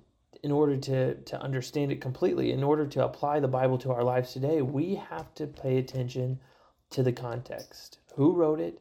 in 0.42 0.50
order 0.50 0.76
to, 0.76 1.14
to 1.14 1.40
understand 1.40 1.92
it 1.92 2.00
completely, 2.00 2.50
in 2.50 2.64
order 2.64 2.84
to 2.86 3.04
apply 3.04 3.38
the 3.38 3.48
Bible 3.48 3.78
to 3.78 3.92
our 3.92 4.02
lives 4.02 4.32
today, 4.32 4.60
we 4.60 4.96
have 4.96 5.32
to 5.34 5.46
pay 5.46 5.78
attention 5.78 6.40
to 6.90 7.02
the 7.02 7.12
context. 7.12 7.98
Who 8.16 8.32
wrote 8.32 8.60
it? 8.60 8.80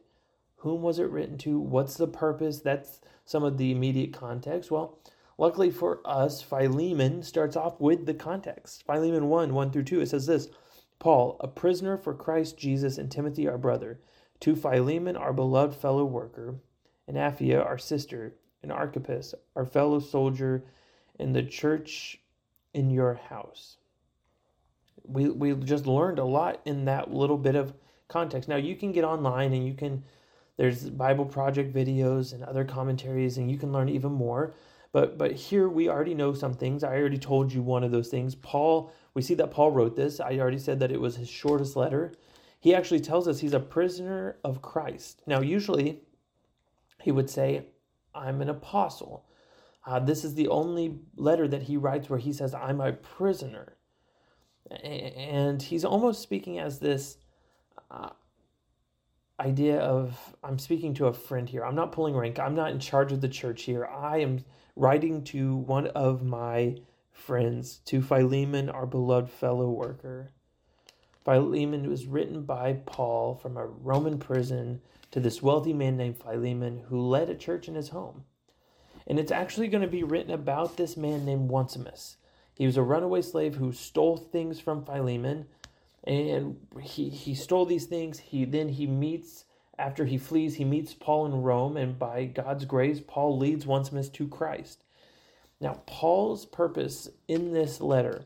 Whom 0.56 0.82
was 0.82 0.98
it 0.98 1.10
written 1.10 1.38
to? 1.38 1.58
What's 1.58 1.96
the 1.96 2.08
purpose? 2.08 2.60
That's 2.60 3.00
some 3.24 3.44
of 3.44 3.58
the 3.58 3.70
immediate 3.70 4.12
context. 4.12 4.70
Well, 4.70 4.98
luckily 5.42 5.72
for 5.72 6.00
us, 6.04 6.40
Philemon 6.40 7.20
starts 7.20 7.56
off 7.56 7.80
with 7.80 8.06
the 8.06 8.14
context. 8.14 8.84
Philemon 8.86 9.28
1 9.28 9.52
1 9.52 9.70
through 9.72 9.82
2, 9.82 10.00
it 10.00 10.08
says 10.08 10.26
this 10.26 10.48
Paul, 11.00 11.36
a 11.40 11.48
prisoner 11.48 11.96
for 11.96 12.14
Christ 12.14 12.56
Jesus, 12.56 12.96
and 12.96 13.10
Timothy, 13.10 13.48
our 13.48 13.58
brother, 13.58 13.98
to 14.38 14.54
Philemon, 14.54 15.16
our 15.16 15.32
beloved 15.32 15.74
fellow 15.74 16.04
worker, 16.04 16.60
and 17.08 17.16
Apphia, 17.16 17.64
our 17.64 17.76
sister, 17.76 18.36
and 18.62 18.70
Archippus, 18.70 19.34
our 19.56 19.66
fellow 19.66 19.98
soldier 19.98 20.62
in 21.18 21.32
the 21.32 21.42
church 21.42 22.20
in 22.72 22.88
your 22.88 23.14
house. 23.14 23.78
We, 25.02 25.28
we 25.28 25.56
just 25.56 25.88
learned 25.88 26.20
a 26.20 26.24
lot 26.24 26.60
in 26.64 26.84
that 26.84 27.12
little 27.12 27.36
bit 27.36 27.56
of 27.56 27.74
context. 28.06 28.48
Now, 28.48 28.56
you 28.56 28.76
can 28.76 28.92
get 28.92 29.02
online 29.02 29.52
and 29.52 29.66
you 29.66 29.74
can 29.74 30.04
there's 30.56 30.88
Bible 30.90 31.24
Project 31.24 31.74
videos 31.74 32.34
and 32.34 32.44
other 32.44 32.64
commentaries, 32.64 33.38
and 33.38 33.50
you 33.50 33.56
can 33.56 33.72
learn 33.72 33.88
even 33.88 34.12
more. 34.12 34.54
But 34.92 35.16
but 35.16 35.32
here 35.32 35.68
we 35.68 35.88
already 35.88 36.14
know 36.14 36.34
some 36.34 36.54
things. 36.54 36.84
I 36.84 36.96
already 36.96 37.18
told 37.18 37.52
you 37.52 37.62
one 37.62 37.82
of 37.82 37.90
those 37.90 38.08
things. 38.08 38.34
Paul, 38.34 38.92
we 39.14 39.22
see 39.22 39.34
that 39.34 39.50
Paul 39.50 39.70
wrote 39.70 39.96
this. 39.96 40.20
I 40.20 40.38
already 40.38 40.58
said 40.58 40.80
that 40.80 40.92
it 40.92 41.00
was 41.00 41.16
his 41.16 41.28
shortest 41.28 41.76
letter. 41.76 42.12
He 42.60 42.74
actually 42.74 43.00
tells 43.00 43.26
us 43.26 43.40
he's 43.40 43.54
a 43.54 43.60
prisoner 43.60 44.36
of 44.44 44.62
Christ. 44.62 45.22
Now, 45.26 45.40
usually 45.40 46.00
he 47.02 47.10
would 47.10 47.28
say, 47.28 47.66
I'm 48.14 48.40
an 48.40 48.48
apostle. 48.48 49.26
Uh, 49.84 49.98
this 49.98 50.24
is 50.24 50.34
the 50.34 50.48
only 50.48 51.00
letter 51.16 51.48
that 51.48 51.62
he 51.62 51.76
writes 51.76 52.08
where 52.08 52.20
he 52.20 52.32
says, 52.32 52.54
I'm 52.54 52.80
a 52.80 52.92
prisoner. 52.92 53.76
And 54.84 55.60
he's 55.60 55.84
almost 55.84 56.22
speaking 56.22 56.60
as 56.60 56.78
this 56.78 57.18
uh, 57.90 58.10
idea 59.40 59.78
of 59.78 60.34
I'm 60.42 60.58
speaking 60.58 60.94
to 60.94 61.06
a 61.06 61.12
friend 61.12 61.48
here. 61.48 61.64
I'm 61.64 61.74
not 61.74 61.92
pulling 61.92 62.14
rank. 62.14 62.38
I'm 62.38 62.54
not 62.54 62.70
in 62.70 62.78
charge 62.78 63.12
of 63.12 63.20
the 63.20 63.28
church 63.28 63.62
here. 63.62 63.86
I 63.86 64.18
am 64.18 64.44
writing 64.76 65.24
to 65.24 65.56
one 65.56 65.88
of 65.88 66.22
my 66.22 66.78
friends, 67.12 67.80
to 67.84 68.02
Philemon, 68.02 68.68
our 68.68 68.86
beloved 68.86 69.30
fellow 69.30 69.70
worker. 69.70 70.30
Philemon 71.24 71.88
was 71.88 72.06
written 72.06 72.42
by 72.42 72.72
Paul 72.84 73.34
from 73.34 73.56
a 73.56 73.66
Roman 73.66 74.18
prison 74.18 74.80
to 75.12 75.20
this 75.20 75.42
wealthy 75.42 75.72
man 75.72 75.96
named 75.96 76.18
Philemon 76.18 76.84
who 76.88 77.00
led 77.00 77.30
a 77.30 77.36
church 77.36 77.68
in 77.68 77.74
his 77.74 77.90
home. 77.90 78.24
And 79.06 79.18
it's 79.18 79.32
actually 79.32 79.68
going 79.68 79.82
to 79.82 79.88
be 79.88 80.02
written 80.02 80.32
about 80.32 80.76
this 80.76 80.96
man 80.96 81.24
named 81.24 81.50
Onesimus. 81.50 82.16
He 82.54 82.66
was 82.66 82.76
a 82.76 82.82
runaway 82.82 83.22
slave 83.22 83.56
who 83.56 83.72
stole 83.72 84.16
things 84.16 84.60
from 84.60 84.84
Philemon 84.84 85.46
and 86.04 86.56
he 86.80 87.08
he 87.08 87.34
stole 87.34 87.66
these 87.66 87.86
things. 87.86 88.18
He 88.18 88.44
then 88.44 88.68
he 88.68 88.86
meets 88.86 89.44
after 89.78 90.04
he 90.04 90.18
flees 90.18 90.56
he 90.56 90.64
meets 90.64 90.92
paul 90.92 91.26
in 91.26 91.42
rome 91.42 91.76
and 91.76 91.98
by 91.98 92.24
god's 92.24 92.64
grace 92.64 93.00
paul 93.06 93.38
leads 93.38 93.66
onesimus 93.66 94.08
to 94.08 94.28
christ. 94.28 94.82
Now 95.60 95.82
paul's 95.86 96.44
purpose 96.44 97.08
in 97.28 97.52
this 97.52 97.80
letter 97.80 98.24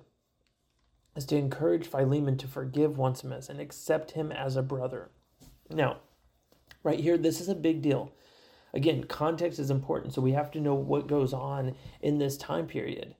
is 1.14 1.24
to 1.26 1.36
encourage 1.36 1.86
philemon 1.86 2.36
to 2.38 2.48
forgive 2.48 2.98
onesimus 2.98 3.48
and 3.48 3.60
accept 3.60 4.12
him 4.12 4.32
as 4.32 4.56
a 4.56 4.62
brother. 4.62 5.10
Now 5.70 5.98
right 6.82 7.00
here 7.00 7.18
this 7.18 7.40
is 7.40 7.48
a 7.48 7.54
big 7.54 7.82
deal. 7.82 8.12
Again 8.74 9.04
context 9.04 9.58
is 9.58 9.70
important 9.70 10.14
so 10.14 10.22
we 10.22 10.32
have 10.32 10.50
to 10.52 10.60
know 10.60 10.74
what 10.74 11.06
goes 11.06 11.32
on 11.32 11.74
in 12.00 12.18
this 12.18 12.36
time 12.36 12.66
period 12.66 13.14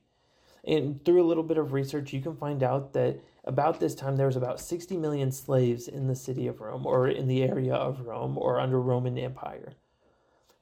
and 0.65 1.05
through 1.05 1.23
a 1.23 1.27
little 1.27 1.43
bit 1.43 1.59
of 1.59 1.73
research 1.73 2.13
you 2.13 2.21
can 2.21 2.37
find 2.37 2.63
out 2.63 2.93
that 2.93 3.21
about 3.47 3.79
this 3.79 3.95
time 3.95 4.17
there 4.17 4.27
was 4.27 4.37
about 4.37 4.61
60 4.61 4.97
million 4.97 5.31
slaves 5.31 5.87
in 5.87 6.09
the 6.09 6.17
city 6.17 6.49
of 6.49 6.61
Rome 6.61 6.85
or 6.85 7.09
in 7.09 7.29
the 7.29 7.45
area 7.45 7.75
of 7.75 8.01
Rome 8.01 8.37
or 8.37 8.59
under 8.59 8.81
Roman 8.81 9.17
Empire. 9.17 9.75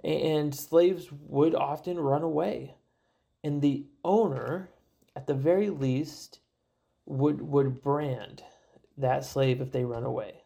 And 0.02 0.54
slaves 0.54 1.08
would 1.10 1.54
often 1.54 1.98
run 1.98 2.22
away. 2.22 2.74
And 3.42 3.62
the 3.62 3.86
owner, 4.04 4.68
at 5.16 5.26
the 5.26 5.34
very 5.34 5.70
least, 5.70 6.40
would 7.06 7.40
would 7.40 7.82
brand 7.82 8.42
that 8.98 9.24
slave 9.24 9.60
if 9.60 9.72
they 9.72 9.84
run 9.84 10.04
away. 10.04 10.42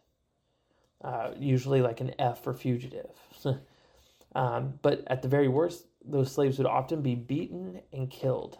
Uh, 1.02 1.32
usually 1.38 1.80
like 1.80 2.00
an 2.00 2.14
F 2.20 2.42
for 2.42 2.54
fugitive. 2.54 3.10
um, 4.34 4.78
but 4.82 5.02
at 5.08 5.22
the 5.22 5.28
very 5.28 5.48
worst, 5.48 5.86
those 6.04 6.32
slaves 6.32 6.58
would 6.58 6.66
often 6.66 7.02
be 7.02 7.14
beaten 7.14 7.80
and 7.92 8.10
killed. 8.10 8.58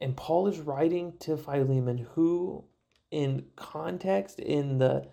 And 0.00 0.16
Paul 0.16 0.46
is 0.46 0.60
writing 0.60 1.14
to 1.20 1.36
Philemon, 1.36 2.06
who, 2.14 2.64
in 3.10 3.46
context, 3.56 4.38
in 4.38 4.78
the 4.78 5.08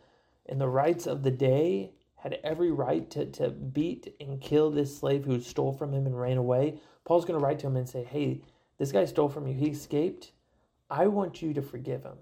in 0.46 0.60
the 0.60 0.68
rights 0.68 1.08
of 1.08 1.24
the 1.24 1.32
day, 1.32 1.92
had 2.18 2.40
every 2.44 2.72
right 2.72 3.10
to, 3.12 3.26
to 3.26 3.50
beat 3.50 4.16
and 4.20 4.42
kill 4.42 4.70
this 4.70 4.98
slave 4.98 5.26
who 5.26 5.40
stole 5.40 5.74
from 5.74 5.94
him 5.94 6.06
and 6.06 6.20
ran 6.20 6.38
away. 6.38 6.80
Paul's 7.04 7.26
going 7.26 7.40
to 7.40 7.44
write 7.44 7.60
to 7.60 7.68
him 7.68 7.78
and 7.78 7.90
say, 7.90 8.04
Hey, 8.04 8.42
this 8.78 8.92
guy 8.92 9.06
stole 9.06 9.30
from 9.30 9.48
you. 9.48 9.54
He 9.54 9.68
escaped. 9.68 10.32
I 10.90 11.08
want 11.08 11.42
you 11.42 11.54
to 11.54 11.62
forgive 11.62 12.04
him. 12.04 12.18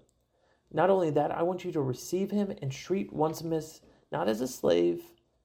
Not 0.71 0.89
only 0.89 1.09
that, 1.11 1.31
I 1.31 1.43
want 1.43 1.63
you 1.63 1.71
to 1.73 1.81
receive 1.81 2.31
him 2.31 2.53
and 2.61 2.71
treat 2.71 3.11
Onesimus 3.13 3.81
not 4.11 4.27
as 4.27 4.41
a 4.41 4.47
slave, 4.47 5.03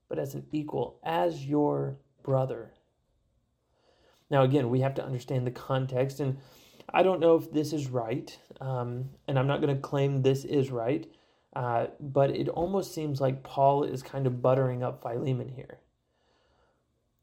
but 0.09 0.19
as 0.19 0.35
an 0.35 0.47
equal, 0.53 0.99
as 1.05 1.47
your 1.47 1.99
brother. 2.23 2.73
Now, 4.31 4.43
again, 4.43 4.71
we 4.71 4.81
have 4.81 4.95
to 4.95 5.05
understand 5.05 5.47
the 5.47 5.51
context. 5.51 6.21
And 6.21 6.39
I 6.93 7.03
don't 7.03 7.21
know 7.21 7.37
if 7.37 7.53
this 7.53 7.73
is 7.73 7.89
right, 7.89 8.37
um, 8.61 9.11
and 9.27 9.39
I'm 9.39 9.47
not 9.47 9.61
going 9.61 9.75
to 9.75 9.81
claim 9.81 10.23
this 10.23 10.45
is 10.45 10.71
right, 10.71 11.07
uh, 11.55 11.89
but 12.01 12.31
it 12.31 12.49
almost 12.49 12.95
seems 12.95 13.21
like 13.21 13.43
Paul 13.43 13.85
is 13.85 14.03
kind 14.03 14.27
of 14.27 14.41
buttering 14.41 14.83
up 14.83 15.03
Philemon 15.03 15.49
here. 15.49 15.81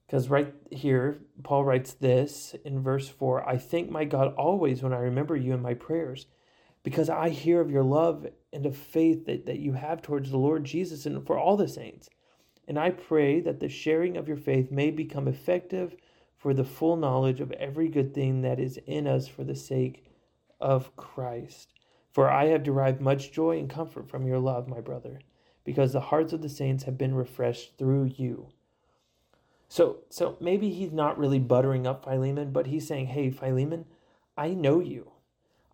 Because 0.06 0.30
right 0.30 0.54
here, 0.70 1.20
Paul 1.44 1.64
writes 1.66 1.94
this 1.94 2.56
in 2.64 2.84
verse 2.84 3.10
4 3.10 3.48
I 3.48 3.58
thank 3.58 3.90
my 3.90 4.06
God 4.06 4.36
always 4.36 4.84
when 4.84 4.94
I 4.94 5.00
remember 5.00 5.36
you 5.36 5.54
in 5.54 5.62
my 5.62 5.74
prayers, 5.74 6.28
because 6.84 7.10
I 7.10 7.30
hear 7.30 7.60
of 7.60 7.72
your 7.72 7.84
love 7.84 8.28
and 8.54 8.66
of 8.68 8.78
faith 8.78 9.26
that, 9.26 9.48
that 9.48 9.60
you 9.60 9.74
have 9.74 10.04
towards 10.04 10.30
the 10.30 10.38
Lord 10.38 10.64
Jesus 10.64 11.08
and 11.08 11.26
for 11.26 11.40
all 11.40 11.58
the 11.58 11.68
saints. 11.68 12.10
And 12.68 12.78
I 12.78 12.92
pray 12.92 13.42
that 13.42 13.60
the 13.60 13.70
sharing 13.70 14.18
of 14.18 14.28
your 14.28 14.38
faith 14.38 14.72
may 14.72 14.92
become 14.92 15.28
effective 15.28 15.96
for 16.46 16.54
the 16.54 16.64
full 16.64 16.96
knowledge 16.96 17.42
of 17.42 17.52
every 17.54 17.88
good 17.88 18.14
thing 18.14 18.44
that 18.44 18.60
is 18.60 18.78
in 18.86 19.08
us 19.08 19.28
for 19.28 19.44
the 19.44 19.56
sake 19.56 20.06
of 20.62 20.96
Christ. 20.96 21.74
For 22.14 22.30
I 22.30 22.50
have 22.50 22.62
derived 22.62 23.02
much 23.02 23.32
joy 23.32 23.58
and 23.58 23.68
comfort 23.68 24.08
from 24.08 24.28
your 24.28 24.38
love, 24.38 24.68
my 24.68 24.80
brother, 24.80 25.18
because 25.64 25.92
the 25.92 26.00
hearts 26.00 26.34
of 26.34 26.44
the 26.44 26.50
saints 26.50 26.84
have 26.84 27.00
been 27.00 27.16
refreshed 27.16 27.80
through 27.80 28.12
you. 28.16 28.50
So, 29.70 30.02
so 30.12 30.38
maybe 30.40 30.70
he's 30.70 30.92
not 30.92 31.18
really 31.18 31.40
buttering 31.40 31.88
up 31.88 32.04
Philemon, 32.06 32.52
but 32.52 32.68
he's 32.68 32.88
saying, 32.88 33.08
"Hey, 33.08 33.32
Philemon, 33.32 33.86
I 34.38 34.50
know 34.50 34.80
you. 34.80 35.14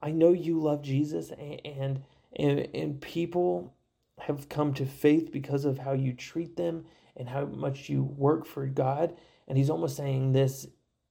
I 0.02 0.12
know 0.12 0.32
you 0.32 0.58
love 0.58 0.84
Jesus, 0.84 1.32
and 1.32 2.02
and 2.34 2.70
and 2.74 3.02
people 3.02 3.74
have 4.20 4.48
come 4.48 4.74
to 4.76 4.86
faith 4.86 5.34
because 5.34 5.66
of 5.66 5.80
how 5.80 5.92
you 5.92 6.14
treat 6.14 6.56
them 6.56 6.86
and 7.18 7.28
how 7.28 7.44
much 7.44 7.90
you 7.90 8.04
work 8.04 8.46
for 8.46 8.68
God. 8.68 9.18
And 9.48 9.58
he's 9.58 9.70
almost 9.70 9.98
saying 9.98 10.34
this 10.34 10.68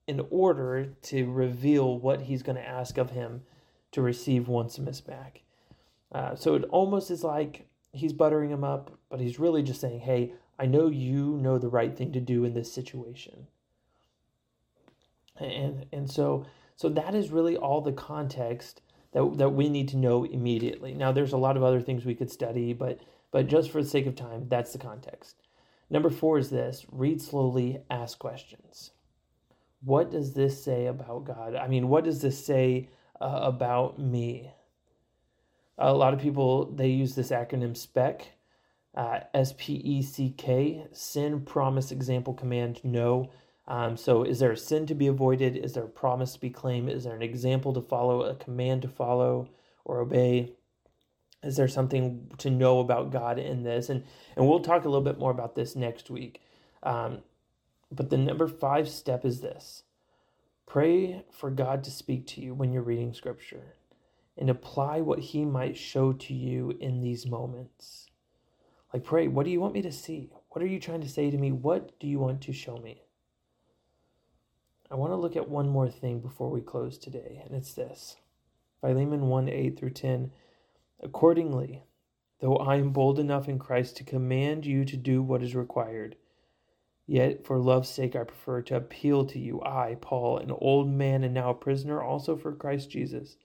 in 0.07 0.27
order 0.31 0.87
to 1.03 1.31
reveal 1.31 1.99
what 1.99 2.23
he's 2.23 2.43
going 2.43 2.57
to 2.57 2.67
ask 2.67 2.99
of 2.99 3.11
him 3.11 3.43
to 3.93 4.03
receive 4.03 4.49
Onesimus 4.49 5.01
back. 5.01 5.43
Uh, 6.13 6.35
so 6.35 6.55
it 6.55 6.65
almost 6.65 7.11
is 7.11 7.23
like 7.23 7.67
he's 7.93 8.13
buttering 8.13 8.51
him 8.51 8.65
up, 8.65 8.99
but 9.09 9.21
he's 9.21 9.39
really 9.39 9.63
just 9.63 9.81
saying, 9.81 10.01
hey, 10.01 10.33
I 10.59 10.67
know 10.67 10.89
you 10.89 11.39
know 11.41 11.59
the 11.59 11.69
right 11.69 11.97
thing 11.97 12.13
to 12.13 12.21
do 12.21 12.45
in 12.45 12.55
this 12.55 12.73
situation. 12.73 13.47
And 15.39 15.87
and 15.93 16.11
so 16.11 16.45
so 16.77 16.89
that 16.91 17.15
is 17.15 17.31
really 17.31 17.57
all 17.57 17.81
the 17.81 17.93
context 17.93 18.83
that 19.13 19.39
that 19.39 19.51
we 19.51 19.69
need 19.69 19.89
to 19.89 19.97
know 19.97 20.25
immediately. 20.25 20.93
Now 20.93 21.13
there's 21.13 21.33
a 21.33 21.39
lot 21.39 21.57
of 21.57 21.63
other 21.63 21.81
things 21.81 22.05
we 22.05 22.15
could 22.15 22.31
study, 22.31 22.73
but 22.73 23.01
but 23.31 23.47
just 23.47 23.71
for 23.71 23.83
the 23.83 23.89
sake 23.89 24.07
of 24.07 24.17
time, 24.17 24.49
that's 24.49 24.73
the 24.73 24.79
context. 24.79 25.37
Number 25.91 26.11
four 26.11 26.39
is 26.39 26.51
this 26.51 26.87
read 26.91 27.21
slowly, 27.21 27.83
ask 27.91 28.19
questions. 28.19 28.93
What 29.83 30.11
does 30.11 30.35
this 30.35 30.63
say 30.63 30.87
about 30.87 31.25
God? 31.25 31.57
I 31.57 31.67
mean, 31.67 31.89
what 31.89 32.05
does 32.05 32.23
this 32.23 32.45
say 32.45 32.89
uh, 33.21 33.41
about 33.43 33.99
me? 33.99 34.53
A 35.79 35.93
lot 35.93 36.15
of 36.15 36.21
people 36.21 36.71
they 36.73 36.89
use 36.89 37.15
this 37.15 37.31
acronym 37.31 37.77
SPECK, 37.77 38.29
uh, 38.95 39.21
S 39.35 39.55
P 39.57 39.75
E 39.75 40.03
C 40.03 40.35
K, 40.37 40.87
sin, 40.93 41.41
promise, 41.41 41.91
example, 41.91 42.35
command, 42.35 42.85
know. 42.85 43.31
Um, 43.67 43.97
so, 43.97 44.23
is 44.23 44.41
there 44.41 44.53
a 44.53 44.57
sin 44.57 44.87
to 44.87 44.95
be 44.95 45.07
avoided? 45.07 45.57
Is 45.57 45.73
there 45.73 45.85
a 45.85 45.89
promise 45.89 46.35
to 46.35 46.41
be 46.41 46.51
claimed? 46.51 46.91
Is 46.91 47.05
there 47.05 47.17
an 47.17 47.23
example 47.23 47.73
to 47.73 47.81
follow, 47.81 48.23
a 48.23 48.35
command 48.35 48.83
to 48.83 48.89
follow 48.89 49.49
or 49.85 50.01
obey? 50.01 50.53
Is 51.43 51.57
there 51.57 51.69
something 51.69 52.31
to 52.39 52.51
know 52.51 52.81
about 52.81 53.11
God 53.11 53.39
in 53.39 53.63
this? 53.63 53.89
And 53.89 54.05
and 54.37 54.47
we'll 54.47 54.61
talk 54.61 54.85
a 54.85 54.89
little 54.89 55.05
bit 55.05 55.19
more 55.19 55.31
about 55.31 55.55
this 55.55 55.75
next 55.75 56.11
week. 56.11 56.43
Um, 56.83 57.23
but 57.91 58.11
the 58.11 58.19
number 58.19 58.47
five 58.47 58.89
step 58.89 59.25
is 59.25 59.41
this: 59.41 59.85
pray 60.67 61.25
for 61.31 61.51
God 61.51 61.83
to 61.85 61.91
speak 61.91 62.27
to 62.29 62.41
you 62.41 62.55
when 62.55 62.73
you're 62.73 62.83
reading 62.83 63.15
Scripture, 63.15 63.75
and 64.37 64.51
apply 64.51 65.01
what 65.01 65.19
He 65.19 65.45
might 65.45 65.77
show 65.77 66.13
to 66.13 66.35
you 66.35 66.77
in 66.79 67.01
these 67.01 67.27
moments. 67.27 68.09
Like 68.93 69.05
pray, 69.05 69.29
what 69.29 69.45
do 69.45 69.51
you 69.51 69.61
want 69.61 69.75
me 69.75 69.83
to 69.83 69.93
see? 69.93 70.31
What 70.51 70.63
are 70.63 70.69
you 70.69 70.81
trying 70.81 71.01
to 71.01 71.09
say 71.09 71.31
to 71.31 71.39
me? 71.39 71.53
What 71.53 71.99
do 72.01 72.07
you 72.07 72.19
want 72.19 72.43
to 72.43 72.53
show 72.53 72.77
me? 72.77 73.03
I 74.91 74.97
want 74.97 75.13
to 75.13 75.17
look 75.17 75.37
at 75.37 75.49
one 75.49 75.69
more 75.69 75.89
thing 75.89 76.19
before 76.19 76.51
we 76.51 76.61
close 76.61 76.99
today, 76.99 77.41
and 77.45 77.55
it's 77.55 77.73
this 77.73 78.17
Philemon 78.81 79.29
1 79.29 79.49
8 79.49 79.79
through 79.79 79.91
10. 79.91 80.33
Accordingly, 81.03 81.83
though 82.41 82.57
I 82.57 82.77
am 82.77 82.93
bold 82.93 83.19
enough 83.19 83.49
in 83.49 83.59
Christ 83.59 83.97
to 83.97 84.05
command 84.05 84.67
you 84.67 84.85
to 84.85 84.97
do 84.97 85.23
what 85.23 85.43
is 85.43 85.55
required, 85.55 86.17
yet 87.07 87.45
for 87.45 87.59
love's 87.59 87.89
sake 87.89 88.15
I 88.15 88.25
prefer 88.25 88.63
to 88.63 88.77
appeal 88.77 89.25
to 89.27 89.39
you, 89.39 89.63
I, 89.63 89.97
Paul, 90.01 90.39
an 90.39 90.51
old 90.51 90.89
man 90.89 91.25
and 91.25 91.35
now 91.35 91.51
a 91.51 91.55
prisoner 91.55 92.03
also 92.03 92.37
for 92.37 92.53
Christ 92.53 92.91
Jesus. 92.91 93.37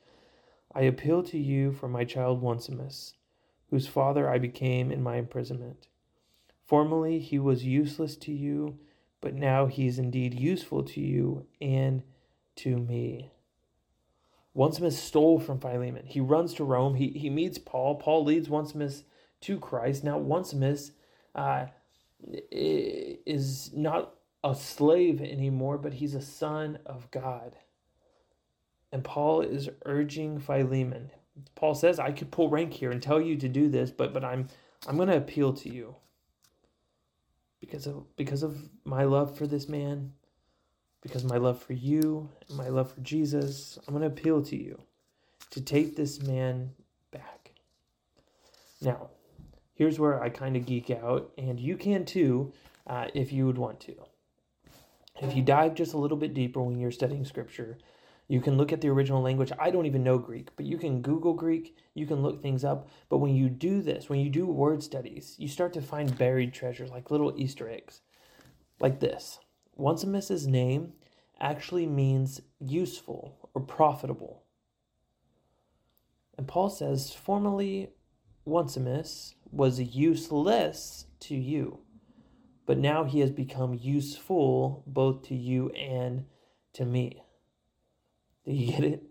I 0.74 0.82
appeal 0.82 1.24
to 1.24 1.38
you 1.38 1.72
for 1.72 1.88
my 1.88 2.04
child 2.04 2.44
Onesimus, 2.44 3.14
whose 3.70 3.88
father 3.88 4.30
I 4.30 4.38
became 4.38 4.92
in 4.92 5.02
my 5.02 5.18
imprisonment. 5.18 5.88
Formerly 6.66 7.20
he 7.20 7.40
was 7.40 7.66
useless 7.66 8.16
to 8.18 8.32
you 8.32 8.80
but 9.26 9.34
now 9.34 9.66
he 9.66 9.88
is 9.88 9.98
indeed 9.98 10.40
useful 10.40 10.84
to 10.84 11.02
you 11.02 11.48
and 11.60 12.04
to 12.56 12.78
me. 12.78 13.32
Onesimus 14.56 15.02
stole 15.02 15.40
from 15.40 15.60
Philemon. 15.60 16.06
He 16.06 16.20
runs 16.20 16.54
to 16.56 16.64
Rome. 16.64 16.96
He, 16.96 17.10
he 17.10 17.30
meets 17.30 17.58
Paul. 17.58 17.96
Paul 17.96 18.24
leads 18.24 18.50
Onesimus 18.50 19.04
to 19.42 19.60
Christ. 19.60 20.04
Now, 20.04 20.18
Onesimus 20.18 20.92
uh, 21.34 21.66
is 22.52 23.72
not 23.74 24.14
a 24.44 24.56
slave 24.56 25.22
anymore, 25.22 25.78
but 25.78 25.94
he's 25.94 26.16
a 26.16 26.22
son 26.22 26.80
of 26.86 27.12
God. 27.12 27.56
And 28.92 29.04
Paul 29.04 29.42
is 29.42 29.70
urging 29.86 30.40
Philemon. 30.40 31.12
Paul 31.56 31.76
says, 31.76 32.00
I 32.00 32.12
could 32.12 32.32
pull 32.32 32.50
rank 32.50 32.74
here 32.74 32.92
and 32.92 33.02
tell 33.02 33.20
you 33.20 33.36
to 33.36 33.50
do 33.50 33.68
this, 33.68 33.92
but, 33.92 34.14
but 34.14 34.24
I'm, 34.24 34.48
I'm 34.88 34.96
going 34.96 35.10
to 35.10 35.18
appeal 35.18 35.52
to 35.54 35.70
you 35.70 35.96
because 37.60 37.88
of 37.88 38.16
because 38.16 38.44
of 38.44 38.70
my 38.84 39.04
love 39.04 39.38
for 39.38 39.48
this 39.48 39.68
man, 39.68 40.14
because 41.06 41.24
my 41.24 41.38
love 41.38 41.62
for 41.62 41.74
you, 41.74 42.28
and 42.50 42.58
my 42.58 42.68
love 42.68 42.92
for 42.92 43.00
Jesus, 43.02 43.78
I'm 43.88 43.94
going 43.94 44.02
to 44.02 44.08
appeal 44.08 44.42
to 44.42 44.56
you 44.56 44.82
to 45.52 45.62
take 45.62 45.96
this 45.96 46.20
man 46.24 46.72
back. 47.12 47.52
Now, 48.82 49.12
here's 49.76 50.00
where 50.00 50.24
I 50.24 50.30
kind 50.30 50.56
of 50.56 50.66
geek 50.66 50.90
out, 50.90 51.32
and 51.38 51.60
you 51.60 51.78
can 51.78 52.06
too 52.06 52.54
uh, 52.88 53.06
if 53.14 53.32
you 53.32 53.46
would 53.46 53.60
want 53.60 53.80
to. 53.82 53.94
If 55.22 55.36
you 55.36 55.44
dive 55.44 55.76
just 55.76 55.94
a 55.94 55.98
little 56.00 56.18
bit 56.18 56.34
deeper 56.34 56.60
when 56.60 56.80
you're 56.80 56.90
studying 56.90 57.24
scripture, 57.24 57.78
you 58.28 58.42
can 58.42 58.58
look 58.58 58.74
at 58.74 58.82
the 58.82 58.90
original 58.90 59.22
language. 59.22 59.52
I 59.60 59.70
don't 59.70 59.86
even 59.86 60.04
know 60.04 60.18
Greek, 60.18 60.50
but 60.56 60.66
you 60.66 60.80
can 60.80 61.04
Google 61.04 61.36
Greek, 61.36 61.78
you 61.94 62.08
can 62.08 62.24
look 62.24 62.42
things 62.42 62.66
up. 62.66 62.90
But 63.10 63.20
when 63.20 63.36
you 63.36 63.48
do 63.48 63.84
this, 63.84 64.10
when 64.10 64.22
you 64.22 64.32
do 64.32 64.48
word 64.48 64.82
studies, 64.82 65.36
you 65.38 65.48
start 65.50 65.72
to 65.74 65.84
find 65.84 66.18
buried 66.18 66.52
treasures 66.52 66.90
like 66.90 67.12
little 67.12 67.32
Easter 67.38 67.70
eggs. 67.70 68.02
Like 68.80 69.00
this 69.00 69.38
Onesimus's 69.78 70.48
name 70.48 70.94
actually 71.40 71.86
means 71.86 72.42
useful 72.60 73.50
or 73.54 73.62
profitable. 73.62 74.44
And 76.38 76.48
Paul 76.48 76.70
says, 76.70 77.14
formerly 77.14 77.90
Onesimus 78.48 79.36
was 79.52 79.80
useless 79.80 81.06
to 81.22 81.36
you, 81.36 81.80
but 82.66 82.78
now 82.78 83.04
he 83.04 83.20
has 83.22 83.32
become 83.32 83.74
useful 83.74 84.84
both 84.86 85.24
to 85.24 85.36
you 85.36 85.70
and 85.72 86.26
to 86.74 86.86
me. 86.86 87.24
Do 88.46 88.52
you 88.52 88.72
get 88.72 88.84
it? 88.84 89.04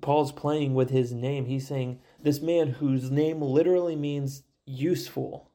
Paul's 0.00 0.32
playing 0.32 0.74
with 0.74 0.90
his 0.90 1.12
name. 1.12 1.46
He's 1.46 1.66
saying, 1.66 1.98
This 2.22 2.40
man 2.40 2.68
whose 2.68 3.10
name 3.10 3.42
literally 3.42 3.96
means 3.96 4.44
useful 4.64 5.50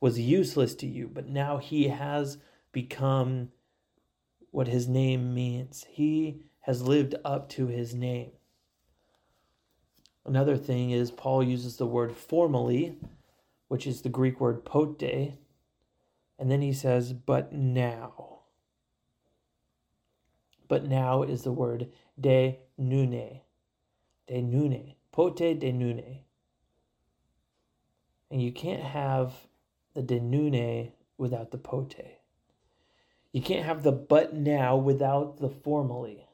was 0.00 0.18
useless 0.18 0.74
to 0.76 0.86
you, 0.86 1.08
but 1.12 1.28
now 1.28 1.58
he 1.58 1.88
has 1.88 2.38
become 2.72 3.50
what 4.50 4.66
his 4.66 4.88
name 4.88 5.34
means. 5.34 5.86
He 5.88 6.42
has 6.60 6.82
lived 6.82 7.14
up 7.24 7.48
to 7.50 7.66
his 7.66 7.94
name. 7.94 8.32
Another 10.24 10.56
thing 10.56 10.90
is, 10.90 11.10
Paul 11.10 11.42
uses 11.42 11.76
the 11.76 11.86
word 11.86 12.16
formally, 12.16 12.96
which 13.68 13.86
is 13.86 14.02
the 14.02 14.08
Greek 14.08 14.40
word 14.40 14.64
pote, 14.64 15.02
and 15.02 16.50
then 16.50 16.62
he 16.62 16.72
says, 16.72 17.12
but 17.12 17.52
now 17.52 18.32
but 20.72 20.88
now 20.88 21.22
is 21.22 21.42
the 21.42 21.52
word 21.52 21.90
de 22.18 22.58
nune. 22.78 23.42
De 24.26 24.40
nune. 24.40 24.94
Pote 25.12 25.58
de 25.60 25.70
nune. 25.70 26.20
And 28.30 28.40
you 28.40 28.52
can't 28.52 28.82
have 28.82 29.34
the 29.92 30.00
de 30.00 30.18
nune 30.18 30.92
without 31.18 31.50
the 31.50 31.58
pote. 31.58 32.21
You 33.32 33.40
can't 33.40 33.64
have 33.64 33.82
the 33.82 33.92
but 33.92 34.34
now 34.34 34.76
without 34.76 35.38
the 35.38 35.48
formerly. 35.48 36.26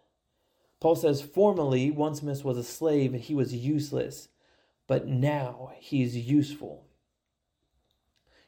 Paul 0.81 0.97
says, 0.97 1.23
formerly, 1.23 1.95
Onesimus 1.97 2.45
was 2.45 2.59
a 2.59 2.65
slave 2.65 3.15
and 3.15 3.23
he 3.23 3.35
was 3.35 3.55
useless, 3.55 4.29
but 4.87 5.07
now 5.07 5.73
he's 5.79 6.17
useful. 6.17 6.87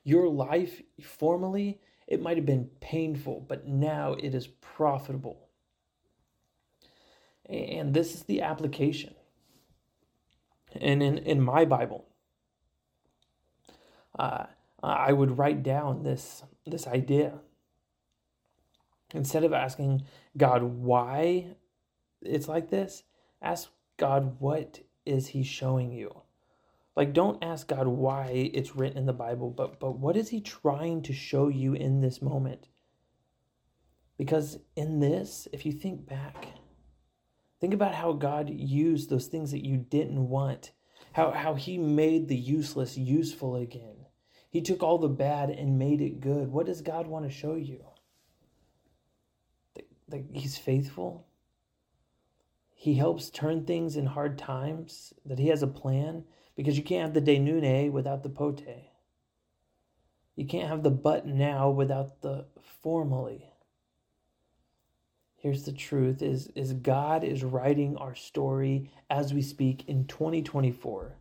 Your 0.03 0.29
life, 0.29 0.81
formerly, 1.01 1.81
it 2.07 2.23
might 2.23 2.37
have 2.37 2.47
been 2.47 2.71
painful, 2.81 3.45
but 3.49 3.67
now 3.67 4.15
it 4.15 4.35
is 4.35 4.47
profitable. 4.47 5.49
And 7.47 7.95
this 7.95 8.15
is 8.15 8.23
the 8.25 8.43
application. 8.43 9.15
And 10.81 11.03
in, 11.03 11.19
in 11.19 11.41
my 11.41 11.65
Bible, 11.65 12.07
uh, 14.19 14.47
I 14.83 15.13
would 15.13 15.37
write 15.37 15.63
down 15.63 16.05
this, 16.05 16.43
this 16.65 16.87
idea. 16.87 17.41
Instead 19.15 19.45
of 19.45 19.53
asking 19.53 20.03
God 20.37 20.63
why 20.63 21.57
it's 22.23 22.49
like 22.49 22.71
this, 22.71 23.03
ask 23.43 23.69
God 23.97 24.37
what 24.41 24.81
is 25.05 25.29
he 25.29 25.43
showing 25.43 25.93
you? 25.93 26.23
Like 26.97 27.13
don't 27.13 27.43
ask 27.43 27.67
God 27.67 27.87
why 27.87 28.51
it's 28.53 28.77
written 28.77 28.99
in 28.99 29.07
the 29.07 29.13
Bible, 29.13 29.51
but 29.51 29.81
but 29.81 29.99
what 29.99 30.17
is 30.17 30.29
he 30.29 30.41
trying 30.41 31.03
to 31.03 31.13
show 31.13 31.49
you 31.49 31.75
in 31.75 32.01
this 32.01 32.21
moment? 32.21 32.69
Because 34.19 34.59
in 34.77 35.01
this, 35.01 35.49
if 35.53 35.65
you 35.65 35.73
think 35.73 36.07
back, 36.07 36.49
Think 37.61 37.75
about 37.75 37.95
how 37.95 38.15
God 38.15 38.49
used 38.49 39.11
those 39.11 39.27
things 39.27 39.51
that 39.51 39.67
you 39.67 39.77
didn't 39.77 40.29
want, 40.29 40.73
how, 41.13 41.31
how 41.31 41.55
He 41.55 41.77
made 41.77 42.29
the 42.29 42.37
useless 42.37 42.97
useful 42.97 43.57
again. 43.57 44.07
He 44.51 44.63
took 44.63 44.83
all 44.83 44.99
the 44.99 45.09
bad 45.09 45.51
and 45.51 45.79
made 45.79 46.01
it 46.01 46.21
good. 46.21 46.49
What 46.49 46.67
does 46.67 46.81
God 46.81 47.07
want 47.07 47.27
to 47.27 47.31
show 47.31 47.55
you? 47.55 47.85
That, 50.11 50.25
He's 50.33 50.59
faithful. 50.59 51.27
He 52.75 52.95
helps 52.95 53.31
turn 53.31 53.65
things 53.65 53.97
in 53.97 54.07
hard 54.07 54.39
times, 54.39 55.13
that 55.25 55.39
He 55.39 55.49
has 55.49 55.63
a 55.63 55.67
plan, 55.67 56.25
because 56.57 56.77
you 56.77 56.85
can't 56.85 57.15
have 57.15 57.25
the 57.25 57.33
denune 57.33 57.91
without 57.91 58.23
the 58.23 58.29
pote. 58.29 58.63
You 60.37 60.47
can't 60.47 60.69
have 60.69 60.83
the 60.83 60.91
but 60.91 61.27
now 61.27 61.71
without 61.71 62.23
the 62.23 62.47
formerly 62.83 63.51
here's 65.41 65.65
the 65.65 65.73
truth 65.73 66.23
is 66.23 66.49
is 66.49 66.73
God 66.75 67.25
is 67.25 67.43
writing 67.43 67.97
our 67.97 68.15
story 68.15 68.91
as 69.09 69.35
we 69.35 69.43
speak 69.43 69.89
in 69.89 70.07
2024. 70.07 71.17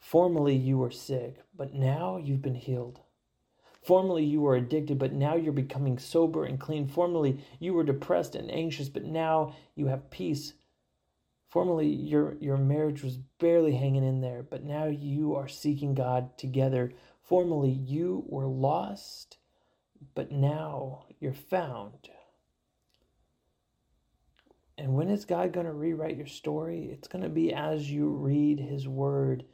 Formerly 0.00 0.56
you 0.56 0.78
were 0.78 0.90
sick, 0.90 1.36
but 1.54 1.74
now 1.74 2.16
you've 2.16 2.42
been 2.42 2.54
healed. 2.54 3.00
Formerly 3.88 4.22
you 4.22 4.42
were 4.42 4.54
addicted, 4.54 4.98
but 4.98 5.14
now 5.14 5.34
you're 5.34 5.50
becoming 5.50 5.98
sober 5.98 6.44
and 6.44 6.60
clean. 6.60 6.86
Formerly 6.86 7.42
you 7.58 7.72
were 7.72 7.84
depressed 7.84 8.34
and 8.34 8.50
anxious, 8.50 8.90
but 8.90 9.06
now 9.06 9.54
you 9.74 9.86
have 9.86 10.10
peace. 10.10 10.52
Formerly 11.48 11.88
your 11.88 12.36
your 12.38 12.58
marriage 12.58 13.02
was 13.02 13.16
barely 13.16 13.74
hanging 13.74 14.04
in 14.04 14.20
there, 14.20 14.42
but 14.42 14.62
now 14.62 14.84
you 14.84 15.34
are 15.36 15.48
seeking 15.48 15.94
God 15.94 16.36
together. 16.36 16.92
Formerly 17.22 17.70
you 17.70 18.24
were 18.26 18.46
lost, 18.46 19.38
but 20.14 20.30
now 20.30 21.06
you're 21.18 21.32
found. 21.32 22.10
And 24.76 24.92
when 24.92 25.08
is 25.08 25.24
God 25.24 25.54
going 25.54 25.64
to 25.64 25.72
rewrite 25.72 26.18
your 26.18 26.26
story? 26.26 26.90
It's 26.92 27.08
going 27.08 27.24
to 27.24 27.30
be 27.30 27.54
as 27.54 27.90
you 27.90 28.10
read 28.10 28.60
His 28.60 28.86
Word. 28.86 29.46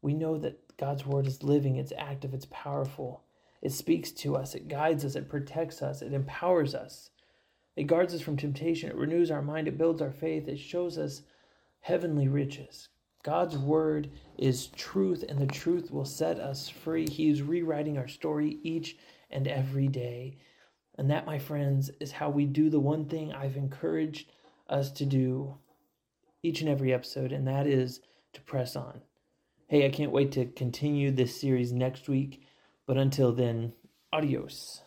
We 0.00 0.14
know 0.14 0.38
that 0.38 0.78
God's 0.78 1.04
Word 1.04 1.26
is 1.26 1.42
living, 1.42 1.76
it's 1.76 1.92
active, 1.98 2.32
it's 2.32 2.48
powerful. 2.50 3.25
It 3.66 3.72
speaks 3.72 4.12
to 4.12 4.36
us, 4.36 4.54
it 4.54 4.68
guides 4.68 5.04
us, 5.04 5.16
it 5.16 5.28
protects 5.28 5.82
us, 5.82 6.00
it 6.00 6.12
empowers 6.12 6.72
us. 6.72 7.10
It 7.74 7.88
guards 7.88 8.14
us 8.14 8.20
from 8.20 8.36
temptation, 8.36 8.88
it 8.88 8.94
renews 8.94 9.28
our 9.28 9.42
mind, 9.42 9.66
it 9.66 9.76
builds 9.76 10.00
our 10.00 10.12
faith, 10.12 10.46
it 10.46 10.60
shows 10.60 10.98
us 10.98 11.22
heavenly 11.80 12.28
riches. 12.28 12.90
God's 13.24 13.58
word 13.58 14.08
is 14.38 14.68
truth, 14.68 15.24
and 15.28 15.40
the 15.40 15.48
truth 15.48 15.90
will 15.90 16.04
set 16.04 16.38
us 16.38 16.68
free. 16.68 17.08
He 17.08 17.28
is 17.28 17.42
rewriting 17.42 17.98
our 17.98 18.06
story 18.06 18.60
each 18.62 18.98
and 19.32 19.48
every 19.48 19.88
day. 19.88 20.36
And 20.96 21.10
that, 21.10 21.26
my 21.26 21.40
friends, 21.40 21.90
is 21.98 22.12
how 22.12 22.30
we 22.30 22.44
do 22.44 22.70
the 22.70 22.78
one 22.78 23.06
thing 23.06 23.32
I've 23.32 23.56
encouraged 23.56 24.30
us 24.68 24.92
to 24.92 25.04
do 25.04 25.56
each 26.40 26.60
and 26.60 26.70
every 26.70 26.94
episode, 26.94 27.32
and 27.32 27.48
that 27.48 27.66
is 27.66 28.00
to 28.34 28.40
press 28.42 28.76
on. 28.76 29.00
Hey, 29.66 29.84
I 29.84 29.90
can't 29.90 30.12
wait 30.12 30.30
to 30.32 30.46
continue 30.46 31.10
this 31.10 31.40
series 31.40 31.72
next 31.72 32.08
week, 32.08 32.45
but 32.86 32.96
until 32.96 33.32
then, 33.32 33.72
adios. 34.12 34.82